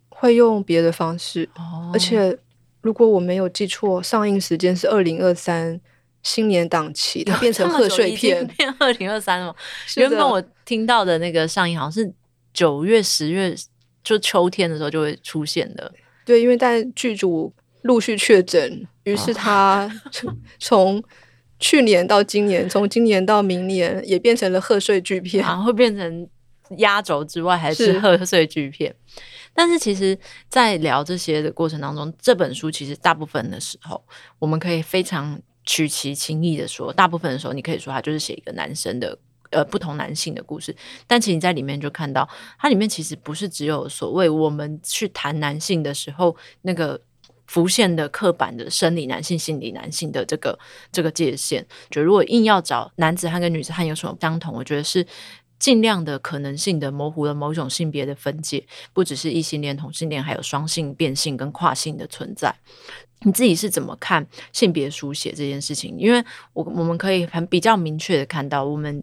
[0.10, 1.50] 会用别的方式。
[1.56, 2.38] 哦，而且
[2.82, 5.82] 如果我没有记错，上映时间是二零二三
[6.22, 9.52] 新年档期，它 变成贺岁片，变二零二三了。
[9.52, 12.14] 的原本我听到的那个上映好像是
[12.54, 13.56] 九月、十月，
[14.04, 15.92] 就秋天的时候就会出现的。
[16.24, 18.88] 对，因为在剧组陆续确诊。
[19.04, 19.90] 于是他
[20.60, 21.04] 从
[21.60, 26.28] 去年到今年，从今年到明年，也变成了贺岁巨片，然后会变成
[26.78, 28.94] 压轴之外，还是贺岁巨片。
[29.54, 30.18] 但是其实，
[30.50, 34.04] 在聊这些的过程当中，这本书其实大部分的时候，
[34.40, 39.18] 我们可以非常取其轻易的说，大部分的时候，你可以说它就是写一个男生的
[39.52, 40.76] 呃不同男性的故事。
[41.08, 47.00] 但其实你在里面就看到，它里面其实不是只有所谓我们去谈男性的时候那个。
[47.48, 50.58] 浮现的刻板的生理男性、心理男性的这个
[50.92, 55.06] 这个界限，就如果硬要找男子汉跟女子汉有什么相同，我觉得是
[55.60, 62.54] 尽量的可能性的模糊了某种性别的分界，不只是异性恋、同性恋，还有双性、变性跟跨性的存在。
[63.26, 65.96] 你自己是怎么看性别书写这件事情？
[65.98, 69.02] 因为我我们可以很比较明确的看到，我们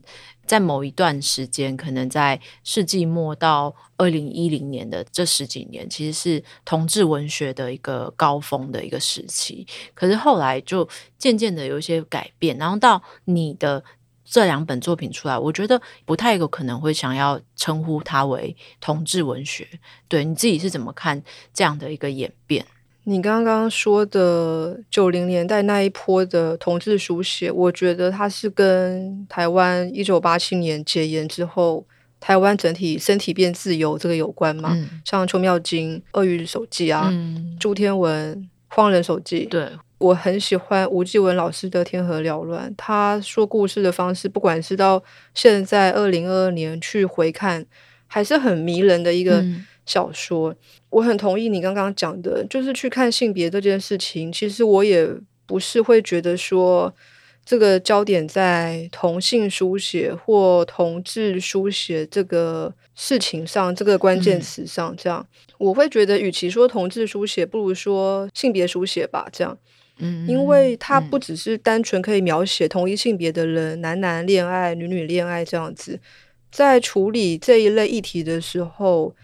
[0.50, 9.64] 在某一段时间，可能在世纪末到二零一零年的这十几年，其实是同志文学的一个高峰的一个时期。
[9.94, 13.84] 可是后来就渐渐的有一些改变，然后到你的
[14.24, 19.68] 这两本作品出来，我觉得不太有可能会想要称呼它为同志文学。
[20.08, 21.22] 对，你自己是怎么看
[21.54, 22.66] 这样的一个演变？
[23.04, 31.84] 你刚刚说的九零年代那一波的同志书写，我觉得它是跟台湾一九八七年解严之后，
[32.20, 34.72] 台湾整体身体变自由这个有关嘛？
[34.74, 38.36] 嗯、像邱妙金《鳄鱼手记》啊，嗯、朱天文
[38.74, 39.46] 《荒人手记》。
[39.48, 39.66] 对，
[39.98, 45.02] 我很喜欢吴继文老师的《天河缭乱》，他说故事的方式，不管是到
[45.34, 47.64] 现在二零二二年去回看，
[48.06, 49.42] 还是很迷人的一个
[49.90, 50.52] 小说。
[50.52, 50.56] 嗯
[50.90, 54.32] 我很同意你刚刚讲的，就是去看性别这件事情。
[54.32, 55.08] 其实我也
[55.46, 56.92] 不是会觉得说
[57.46, 64.92] 这个焦点在同性书写或同志书写这个事情上，这个关键词上。
[64.96, 65.24] 这样，
[65.58, 69.28] 我会觉得，与其说同志书写，不如说性别书写吧。
[69.32, 69.56] 这样，
[69.98, 76.00] 嗯，因为它不只是单纯可以描写同一性别的人，男男恋爱、女女恋爱这样子，
[76.50, 79.14] 在处理这一类议题的时候。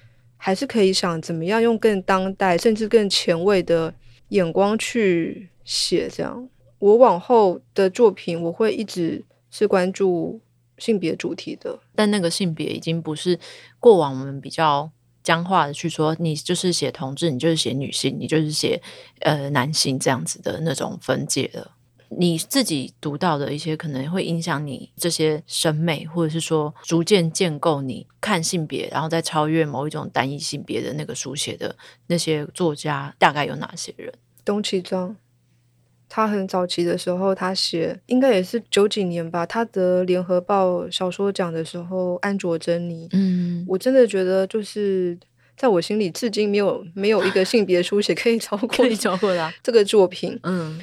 [0.46, 3.92] 还是可以想怎么样用更当代甚至更前卫的
[4.28, 6.09] 眼光去写。
[6.09, 10.40] 这样，我往后的作品我会一直是关注
[10.78, 13.37] 性别主题的，但那个性别已经不是
[13.80, 14.88] 过往我们比较
[15.24, 18.80] 僵化的去说，你就是写同志，你就是写女性，你就是写
[19.22, 21.72] 呃男性这样子的那种分界了。
[22.08, 31.74] 你自己读到的一些可能会影响你这些审美，或者是说逐渐建构你看性别，然后再超越某一种单一性别的那个书写的
[32.06, 34.12] 那些作家，大概有哪些人？
[34.44, 35.16] 董启章，
[36.08, 45.18] 他很早期的时候，他写应该也是九几年吧，他得联合报小说奖的时候，安卓珍妮，嗯，我真的觉得就是
[45.56, 49.52] 在我心里，至今没有没有一个性别书写可以超过 可以超过他。
[49.62, 50.80] 这个作品，嗯，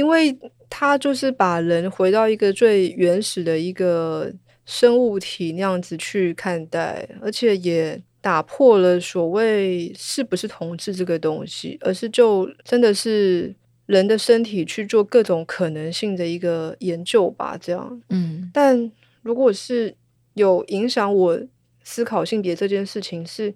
[0.00, 0.36] 因为。
[0.72, 4.32] 他就是把人回到一个最原始的一个
[4.64, 13.52] 生物体那样子去看待，而且也打破了所谓是不是同志这个东西，而是就真的是
[13.86, 17.58] 人的身体去做各种可能性的一个研究吧。
[17.60, 18.48] 这样，嗯。
[18.54, 19.96] 但如果是
[20.34, 21.40] 有影响我
[21.82, 23.52] 思考性别这件事情是，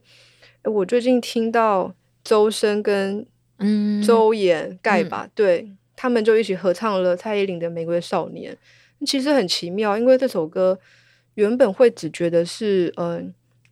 [0.65, 3.25] 是我最近听到周深跟
[3.61, 5.71] 嗯周岩盖吧，嗯、对。
[6.05, 8.53] 他们就一起合唱了蔡依林的《玫瑰少年》，
[9.07, 10.79] 其实很奇妙，因为这首歌
[11.37, 13.23] 原本会只觉得是嗯、呃、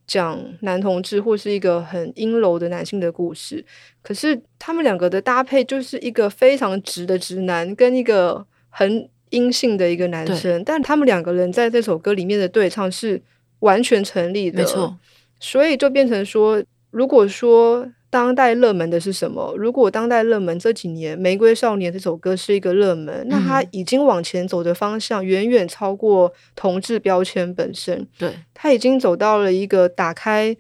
[0.07, 3.63] 讲男同志或是一个很阴柔的男性的故事，
[4.01, 13.21] 可是他们两个的搭配就是一个非常直的直男跟一个很阴性的一个男生，但他们两个人在这首歌里面的对唱是
[13.59, 14.97] 完全成立的，没错，
[15.39, 17.93] 所以就变成说，如果说。
[18.13, 19.55] 当代热门的是什么？
[19.57, 28.07] 如果当代热门这几年《玫瑰少年》这首歌是一个热门，那它已经往前走的方向远远超过同志标签本身。
[28.19, 30.55] 对，它已经走到了一个打开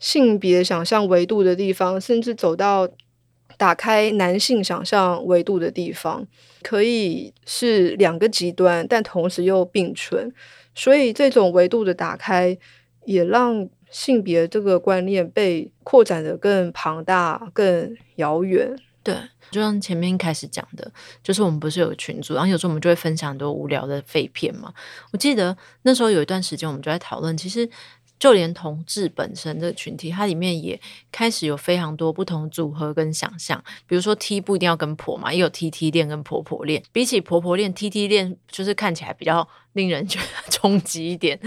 [0.00, 2.88] 性别想象维度的地方，甚至走到
[3.56, 6.26] 打开男性想象维度的地方，
[6.60, 10.32] 可以是两个极端，但同时又并存。
[10.74, 12.58] 所以这种维度的打开，
[13.04, 13.68] 也让。
[13.90, 18.74] 性别这个观念被扩展的更庞大、更遥远。
[19.02, 19.14] 对，
[19.50, 24.72] 就像前面开始讲的，就是我们不是有群组，然后有时候我们就会分享很多无聊的废片嘛。
[25.12, 27.68] 我记得那时候有一段时间，我们就在讨论，其实。
[28.20, 30.78] 就连同志本身的群体，它里面也
[31.10, 33.60] 开始有非常多不同组合跟想象。
[33.86, 36.82] 比如说 T 不一定要跟婆嘛，也有 TT 恋跟婆婆恋。
[36.92, 41.40] 比起婆婆恋，TT 恋就是看起来比较令人觉得 冲击一点。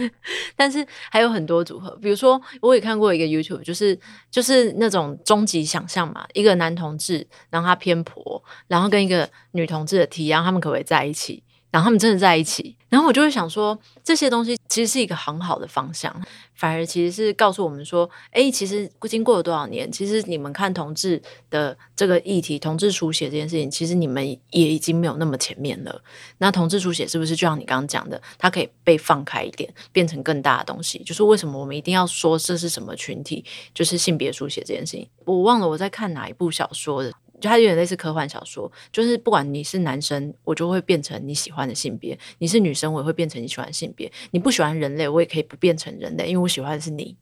[0.55, 3.97] 但是还有很多组合，比如说我也看过一个 YouTube，就是
[4.31, 11.43] 就是那种终极想象嘛，一个男同志，然后他偏婆，然后跟一个女同志的 T，然后他们可不可以在一起？
[11.73, 16.15] 然后他们真的在一起，然后我就会想说，这些东西其实是一个很好的方向，
[16.53, 25.99] 反而其实是告诉我们说，诶，其实经过了多少年，其实你们看同志的这个议题，同志书写这件事情，其实你们也已经没有那么前面了。
[26.38, 30.99] 那同志书写是不是就像你刚刚讲的，它可以被放开一点，变成更大的东西？
[30.99, 33.43] 就是为什么我们一定要说这是什么群体？
[33.73, 37.12] 就是性别书写这件事情，我忘了我在看哪一部小说的。
[37.43, 44.09] 就它有点类似科幻小说，就是不管你是男生，我就会变成你喜欢的性别；你是女生，我也会变成你喜欢的性别。
[44.32, 47.18] 你不喜欢人类，我也可以不变成人类，因为我喜欢的是你。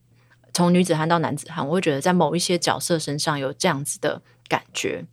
[0.54, 5.04] 从女子汉到男子汉，我会觉得在某一些角色身上有这样子的感觉。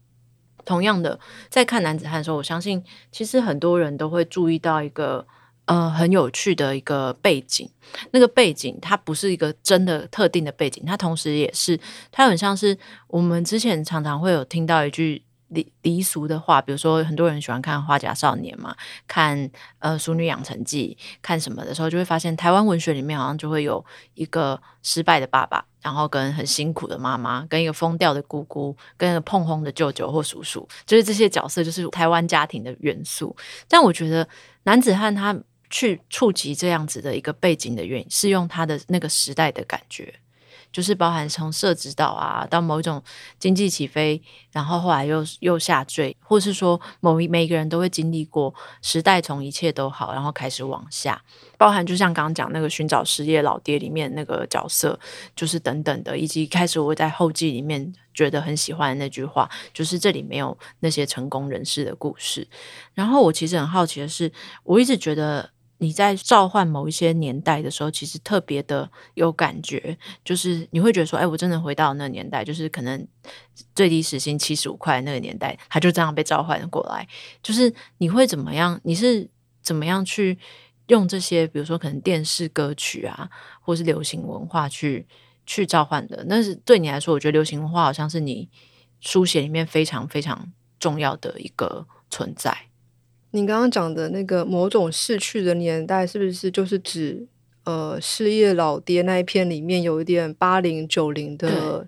[0.64, 1.20] 同样的，
[1.50, 5.26] 在看男子汉的时候，我相信其实很多人都会注意到一个。
[5.70, 7.70] 呃，很有趣的一个背景，
[8.10, 11.80] 那个背景它不是一个真的特定的背景，它同时也是，
[12.12, 18.76] 它很像是我们之前常常会有听到一句离离俗的话，比如说很多人喜欢看《花甲少年》嘛，
[19.08, 19.48] 看
[19.78, 33.36] 呃《淑女养成记》，看什么的时候，就会发现台湾文学里面好像就会有一个失败的爸爸，然后跟很辛苦的妈妈，跟一个疯掉的姑姑，跟一个碰轰的舅舅或叔叔，就是这些角色就是台湾家庭的元素。
[33.68, 34.28] 但我觉得
[34.64, 35.40] 男子汉他。
[35.70, 40.14] 去触及这样子的一个背景的原因，是用他的那个时代的感觉，
[40.72, 43.02] 就是包含从社子岛啊到某种
[43.40, 51.22] 经济起飞，然后后来又又下坠，或是说某一每一个人都会经历过时代从一切都好，然后开始往下，
[51.58, 55.00] 包含就像刚刚讲那个寻找失业老爹里面那个角色，
[55.36, 62.48] 就是等等的，以及开始我在后记里面觉得很喜欢的那句话，就是这里没有那些成功人士的故事。
[62.94, 64.32] 然后我其实很好奇的是，
[64.64, 65.52] 我一直觉得。
[65.80, 73.08] 你在召唤某一些年代的时候，其实特别的有感觉，就是你会觉得说，哎，我真的回到那个年代，就是可能
[73.74, 77.08] 最低时薪七十五块那个年代，他就这样被召唤过来。
[77.42, 78.80] 就是你会怎么样？
[78.84, 79.30] 你是
[79.62, 80.38] 怎么样去
[80.88, 83.30] 用这些，比如说可能电视歌曲啊，
[83.62, 85.08] 或是流行文化去
[85.46, 86.26] 去召唤的？
[86.28, 88.50] 那是对你来说，我觉得流行文化好像是你
[89.00, 92.69] 书写里面非常非常重要的一个存在。
[93.32, 97.28] 你刚刚讲的那个某种逝去的年代，是不是就是指
[97.64, 101.88] 呃失业老爹那一篇里面有一点八零九零的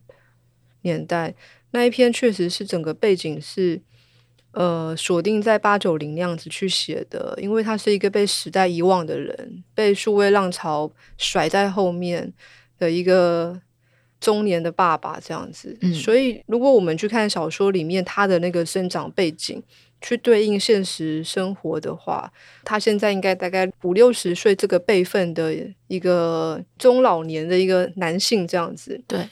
[0.82, 1.34] 年代？
[1.72, 3.82] 那一篇确实是整个背景是
[4.52, 12.32] 呃锁定在八九零那样子去写的，因为他是一个被时代遗忘的人，被数位浪潮甩在后面
[12.78, 13.60] 的一个
[14.20, 15.76] 中年的爸爸这样子。
[15.82, 15.92] 嗯。
[15.92, 19.64] 所以，如果我们去看小说里面他的那个生长背景。
[20.02, 22.32] 去对应现实生活的话，
[22.66, 25.56] 他现在应该大概五六十岁这个辈分的
[25.88, 28.99] 一个中老年的一个男性这样子。
[29.08, 29.30] 对，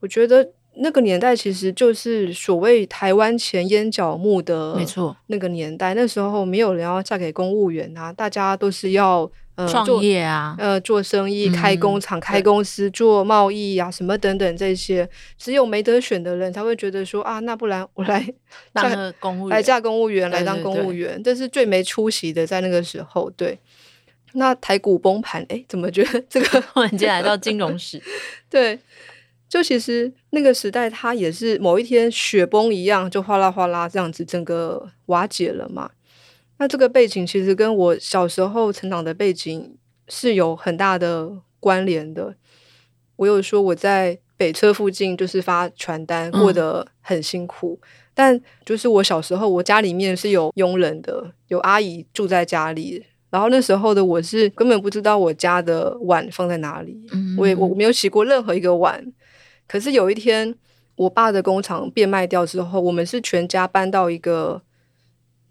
[0.00, 9.30] 我觉得那个年代其实就是所谓台湾前烟角木的，没错，那个年代，那时候没有人要嫁给公务员啊，大家都是要。
[9.68, 18.26] 创业啊，呃，做生意、开工厂、嗯、开公司、做贸易啊，什么等等这些，只有没得选的人才会觉得说啊，那不然我来
[18.72, 23.30] 当公务员，来嫁公务员，来当公务员，这是最没出息的，在那个时候。
[23.36, 23.58] 对，
[24.34, 28.00] 那台股崩盘，哎，怎么觉得这个 突然间来到金融史？
[28.50, 28.78] 对，
[29.48, 35.90] 就其实那个时代，它也是某一天雪崩一样，就哗啦哗啦这样子，整个瓦解了嘛。
[36.60, 42.34] 那这个背景其实跟我小时候成长的背景是有很大的关联的。
[43.16, 47.80] 我有说我在北车附近就是发传单，过得很辛苦。
[47.82, 47.88] 嗯。
[48.12, 53.02] 但就是我小时候，我家里面是有佣人的，有阿姨住在家里。
[53.30, 57.36] 然后那时候的我是根本不知道我家的碗放在哪里，嗯。
[57.38, 59.02] 我也我没有洗过任何一个碗。
[59.66, 60.54] 可是有一天，
[60.96, 64.60] 我爸的工厂变卖掉之后，我们是全家搬到一个。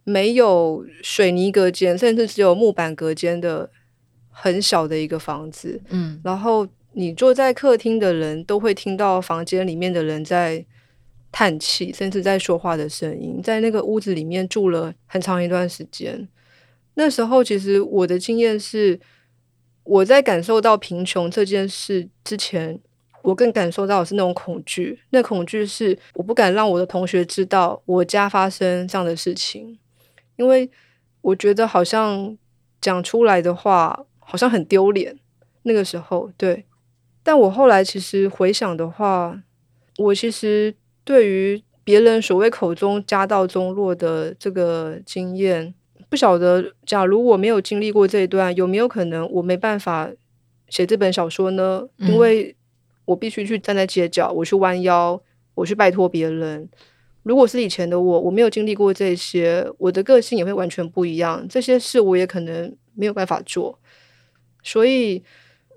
[0.09, 3.69] 没有水泥隔间，甚至只有木板隔间的
[4.29, 5.79] 很小的一个房子。
[5.89, 10.65] 嗯，然后你坐在客厅的人都会听到房间里面的人在
[11.31, 13.39] 叹气，甚至在说话的声音。
[13.43, 16.27] 在那个屋子里面住了很长一段时间。
[16.95, 18.99] 那时候，其实我的经验是，
[19.83, 22.79] 我在感受到贫穷这件事之前，
[23.21, 24.99] 我更感受到的是那种恐惧。
[25.11, 29.77] 那恐惧是我不敢让我的同学知道我家发生这样的事情。
[30.39, 30.71] 因为
[31.19, 32.37] 我觉得好像
[32.79, 35.19] 讲出来的话好像很丢脸，
[35.63, 36.65] 那个时候对。
[37.21, 39.43] 但我后来其实回想的话，
[39.97, 40.73] 我其实
[41.03, 45.73] 对于别人所谓口中家道中落的这个经验，
[46.07, 50.09] 不晓得，假如我没有经历过这一段，有没有可能我没办法
[50.69, 51.87] 写这本小说呢？
[51.97, 52.55] 因为
[53.03, 55.21] 我必须去站在街角，我去弯腰，
[55.55, 56.69] 我去拜托别人。
[57.23, 61.45] 如果是以前的我，我没有经历过这些，我的个性也会完全不一样。
[61.47, 63.77] 这些事我也可能没有办法做。
[64.63, 65.21] 所以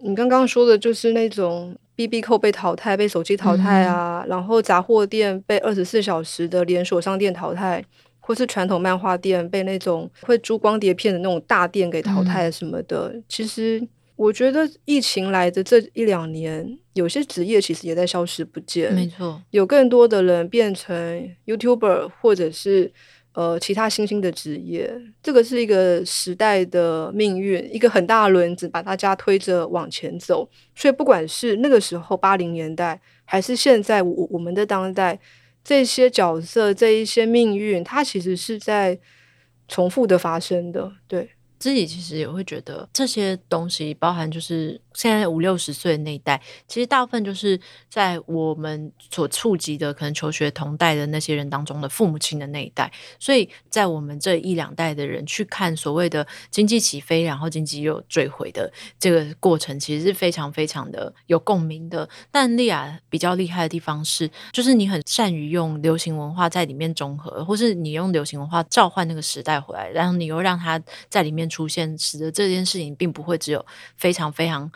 [0.03, 7.85] 你刚刚说的就是那种 BB 扣被淘汰，被手机淘汰啊，嗯、然后杂货店被二十四小时的连锁商店淘汰，
[8.21, 13.11] 或是传统漫画店被那种会租光碟片的那种大店给淘汰什么的。
[13.15, 13.87] 嗯、其实。
[14.23, 18.95] 我觉得疫情来的这一两年，有些职业其实也在消失不见。
[18.95, 22.93] 没错，有更多的人变成 YouTuber，或者是
[23.33, 24.95] 呃其他新兴的职业。
[25.21, 30.49] 这个是一个时代的命运，一个很大的轮子把大家推着往前走。
[30.77, 35.19] 所以不管是那个时候八零年代，还是现在我我们的当代，
[35.65, 39.01] 这些角色这一些命运，它其实是在
[39.67, 40.93] 重复的发生的。
[41.09, 41.31] 对。
[41.63, 47.57] 自己其实也会觉得这些东西包含，就是现在五六十岁那一代，其实大部分就是
[47.89, 52.91] 在我们所触及的可能求学同代的那些人当中的父母亲的那一代，
[53.21, 62.09] 所以在我们这一两代的人去看所谓的经济起飞，然后经济又坠毁的这个过程，其实是非常非常的有共鸣的。
[62.33, 71.49] 但利亚比较厉害的地方是，就是你很善于用流行文化在里面综合，或是你用流行文化召唤那个时代回来，然后你又让它在里面。
[71.53, 73.65] 出现，使得这件事情并不会只有
[73.97, 74.73] 非常非常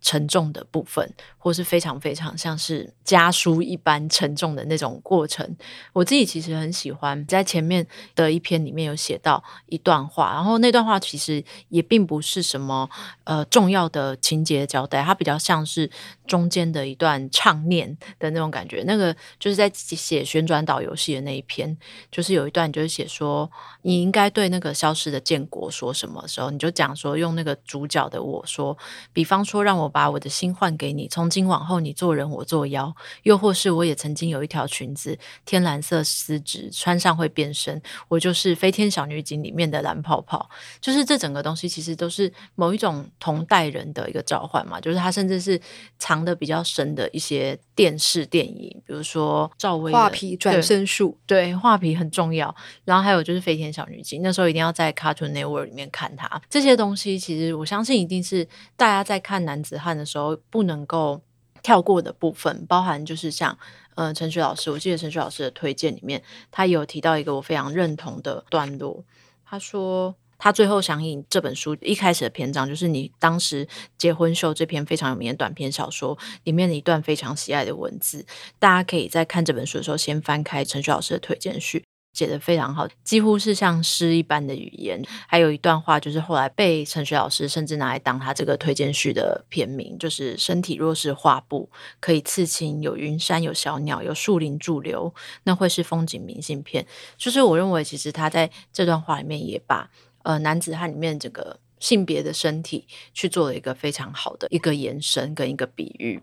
[0.00, 1.14] 沉重的部分，
[1.48, 5.56] 或是非常非常像是家书一般沉重的那种过程。
[5.92, 12.88] 我自己其实很喜欢在前面的一篇里面有写到一段话，然后那段话其实也并不是什么
[13.24, 15.90] 呃重要的情节交代，它比较像是
[16.26, 18.84] 中间的一段唱念的那种感觉。
[18.86, 21.76] 那个就是在写旋转岛游戏的那一篇，
[22.12, 23.50] 就是有一段就是写说
[23.82, 28.76] 你应该对那个消失的建国说什么时候，你就讲说用那个主角的我说，
[29.12, 29.88] 比方说让我。
[29.88, 40.48] 把我的心换给你，从今往后你做人我做妖，又或是我也曾经有一条裙子，天蓝色丝质，穿上会变身，我就是飞天小女警里面的蓝泡泡。
[40.80, 45.60] 就是这整个东西其实都是某一种同代人的一个召唤嘛，就是它甚至是
[45.98, 52.54] 藏的比较深的一些电视电影，比如说赵薇画皮转身术，对，画皮很重要。
[52.84, 56.40] 然后还有就是飞天小女警，那时候一定要在 Cartoon Network 里面看它。
[56.48, 61.20] 这些东西其实我相信一定是大家在看男子汉的时候不能够
[61.62, 63.58] 跳过的部分，包含就是像
[63.94, 69.04] 呃陈雪老师，我记得陈雪老师的推荐里面，他有提到一个我非常认同的段落。
[69.44, 78.24] 他说他最后想引这本书一开始的篇章，就是你当时结婚秀这篇非常有名的短篇小说里面的一段非常喜爱的文字，
[78.58, 81.87] 大家可以在看这本书的时候先翻开陈雪老师的推荐序。
[82.18, 85.00] 写得非常好，几乎是像诗一般的语言。
[85.28, 95.14] 还有一段话，就是后来被陈雪老师甚至拿来当他这个推荐序的片名，就是“身体若是画布，可以刺青，有云山，有小鸟，有树林驻留，
[95.44, 96.84] 那会是风景明信片。”
[97.16, 99.88] 就是我认为，其实他在这段话里面也把
[100.24, 106.20] 呃男子汉里面这个性别的身体去做了一个非常好的一个延伸跟一个比喻。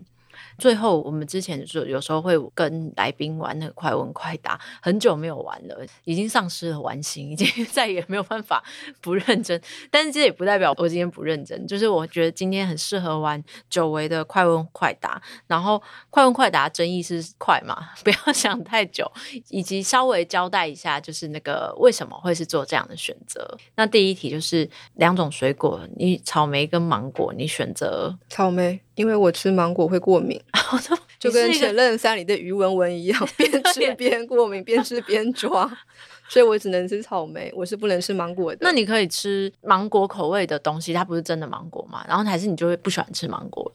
[0.58, 8.62] 最后，我们之前就有时候会跟来宾玩那个快问快答，很久没有玩了，已经丧失了玩心，已经 再也没有办法
[9.00, 9.60] 不认真。
[9.90, 15.20] 但是这也不代表我今天不认真，就是我觉得今天很适合玩久违的快问快答。
[15.46, 19.10] 然后快问快答争议是快嘛， 不要想太久，
[19.48, 23.56] 以及稍微交代一下，就是那个为什么会是做这样的选择。
[23.76, 28.80] 那第一题就是两种水果，你草莓跟芒果，你选择草莓。
[28.96, 30.40] 因为我吃芒果会过敏，
[31.18, 35.70] 就跟前任三里的于文文一样， 边吃边过敏，边吃边抓，
[36.28, 38.58] 所以我只能吃草莓，我是不能吃芒果的。
[38.62, 42.04] 那你可以吃芒果口味的东西，它不是真的芒果嘛？
[42.08, 43.70] 然后还是你就会不喜欢吃芒果？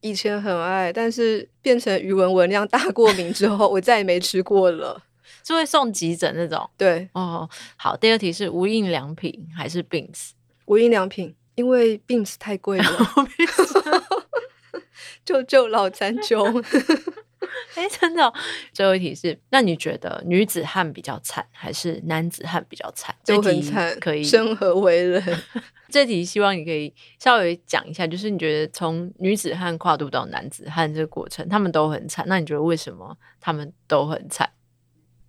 [0.00, 5.02] 以前很爱，但是变成于文文那样大过敏之后，我再也没吃过了，
[5.42, 6.68] 就会送急诊那种。
[6.76, 10.32] 对，哦，好，第二题是无印良品还是 Beams？
[10.66, 12.84] 无印良品，因为 Beams 太贵了。
[15.24, 16.62] 救救老残穷！
[17.74, 18.32] 哎，真的、哦。
[18.72, 23.14] 最后一题是：那你觉得女子汉比较惨，还是男子汉比较惨？
[23.26, 25.22] 都很惨，可以生而为人。
[25.90, 32.24] 这题希望你可以稍微讲一下，就是你觉得从女子汉跨度到男子汉这个过程，他们都很惨。
[32.26, 34.50] 那你觉得为什么他们都很惨？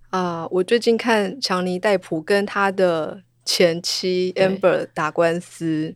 [0.09, 5.95] 啊、呃，我最近看强尼戴普跟他的前妻 Amber 打官司。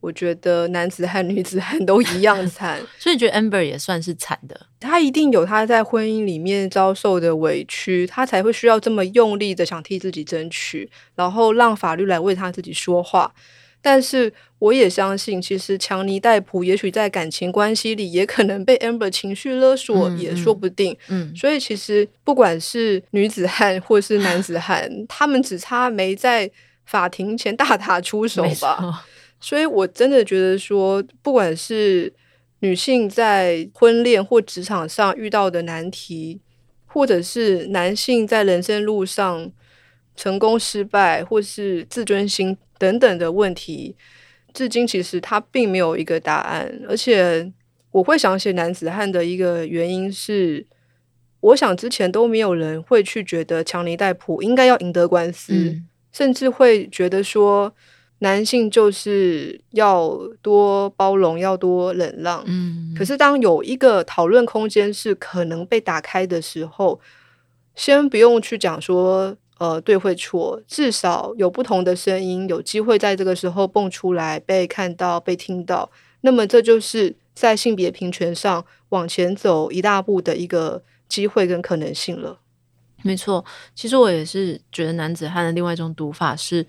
[0.00, 4.66] 我觉得男子汉、女子汉都一样惨， 所以你觉得 Amber 也算是惨的。
[4.78, 13.32] 他一定有他在婚姻里面遭受的委屈，他才会需要这么用力的想替自己争取，然后让法律来为他自己说话。
[13.80, 20.96] 但是我也相信，其实强尼戴普也许在感情关系里也可能被 Amber 情绪勒索，也说不定。
[21.08, 26.50] 嗯，嗯，所以其实不管是女子汉或是男子汉， 他们只差没在
[26.84, 29.04] 法庭前大打出手吧。
[29.40, 32.12] 所以，我真的觉得说，不管是
[32.60, 36.40] 女性在婚恋或职场上遇到的难题，
[36.86, 39.50] 或者是男性在人生路上
[40.16, 43.94] 成功失败，或是自尊心等等的问题，
[44.52, 47.52] 至今其实他并没有一个答案，而且
[47.92, 50.66] 我会想写男子汉的一个原因是，
[51.40, 57.72] 我想之前都没有人会去觉得强尼戴普应该要赢得官司，嗯、甚至会觉得说
[58.20, 62.42] 男性就是要多包容，要多忍让。
[62.46, 67.00] 嗯，可是当有一个讨论空间是可能被打开的时候，
[67.74, 69.36] 先不用去讲说。
[69.58, 75.90] 呃，对会错，至少有不同的声音，有机会在这个时候蹦出来，被看到、被听到。
[76.20, 82.38] 那么，这就是在性别平权上往前走一大步的一个机会跟可能性了。
[83.02, 83.44] 没错，
[83.74, 86.64] 其实我也是觉得男子汉的另外一种读法是。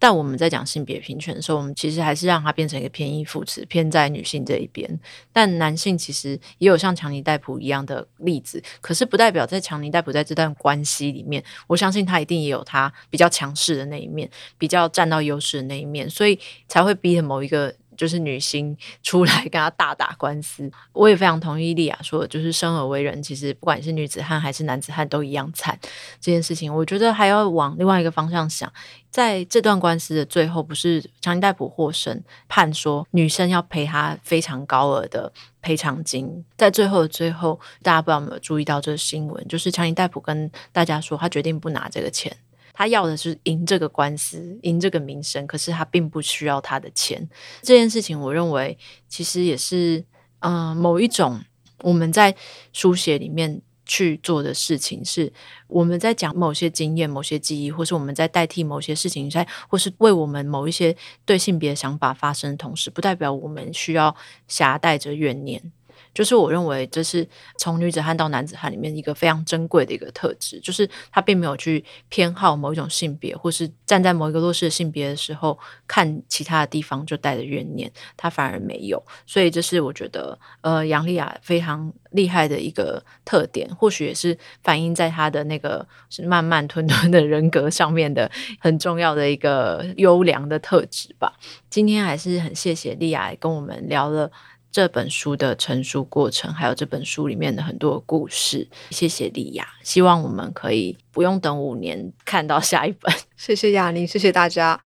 [0.00, 4.98] 但我们在讲性别平权的时候，我们其实还是让它变成一个偏义副词，偏在女性这一边。
[5.32, 14.28] 但男性其实也有像强尼戴普一样的例子，可是不代表在强尼戴普在这段关系里面，我相信他一定也有他比较强势的那一面，
[14.58, 16.36] 比较占到优势的那一面，所以
[16.66, 17.72] 才会逼着某一个。
[18.00, 18.74] 就是女星
[19.04, 25.78] 出来跟他大打官司，我也非常同意莉雅说，就是生而为人，其实不管是女子汉还是男子汉都一样惨。
[26.18, 28.72] 这件事情，我觉得还要往另外一个方向想，
[29.10, 35.30] 在这段官司的最后，不是强尼戴普获胜，判说女生要赔他非常高额的
[35.60, 42.34] 赔偿金，在最后的最后，大家不知道有没有注意到这个新闻，就是强尼戴普跟大家说，他决定不拿这个钱。
[42.80, 47.28] 他要的是赢这个官司，赢这个名声，可是他并不需要他的钱。
[47.60, 50.02] 这件事情，我认为其实也是，
[50.38, 51.42] 嗯、某一种
[51.82, 52.34] 我们在
[52.72, 55.30] 书写里面去做的事情，是
[55.66, 64.16] 我们在讲某些经验、某些记忆，或是我们在代替某些事情在，或是为我们某一些对性别想法发生的同时，不代表我们需要
[64.48, 65.70] 夹带着怨念。
[66.12, 79.02] 就是我认为这是从女子汉到男子汉里面一个非常珍贵的一个特质，就是他并没有去偏好某一种性别，或是站在某一个弱势的性别的时候看其他的地方就带着怨念，他反而没有。
[79.26, 91.32] 所以这是我觉得呃杨丽亚非常厉害的一个特点，或许也是反映在他的那个是慢慢吞吞的人格上面的很重要的一个优良的特质吧。
[91.68, 94.30] 今天还是很谢谢丽亚跟我们聊了。
[94.72, 99.66] 这本书的成书过程，还有这本书里面的很多故事，谢谢莉亚。
[99.82, 103.14] 希望我们可以不用等五年看到下一本。
[103.36, 104.80] 谢谢亚玲，谢谢大家。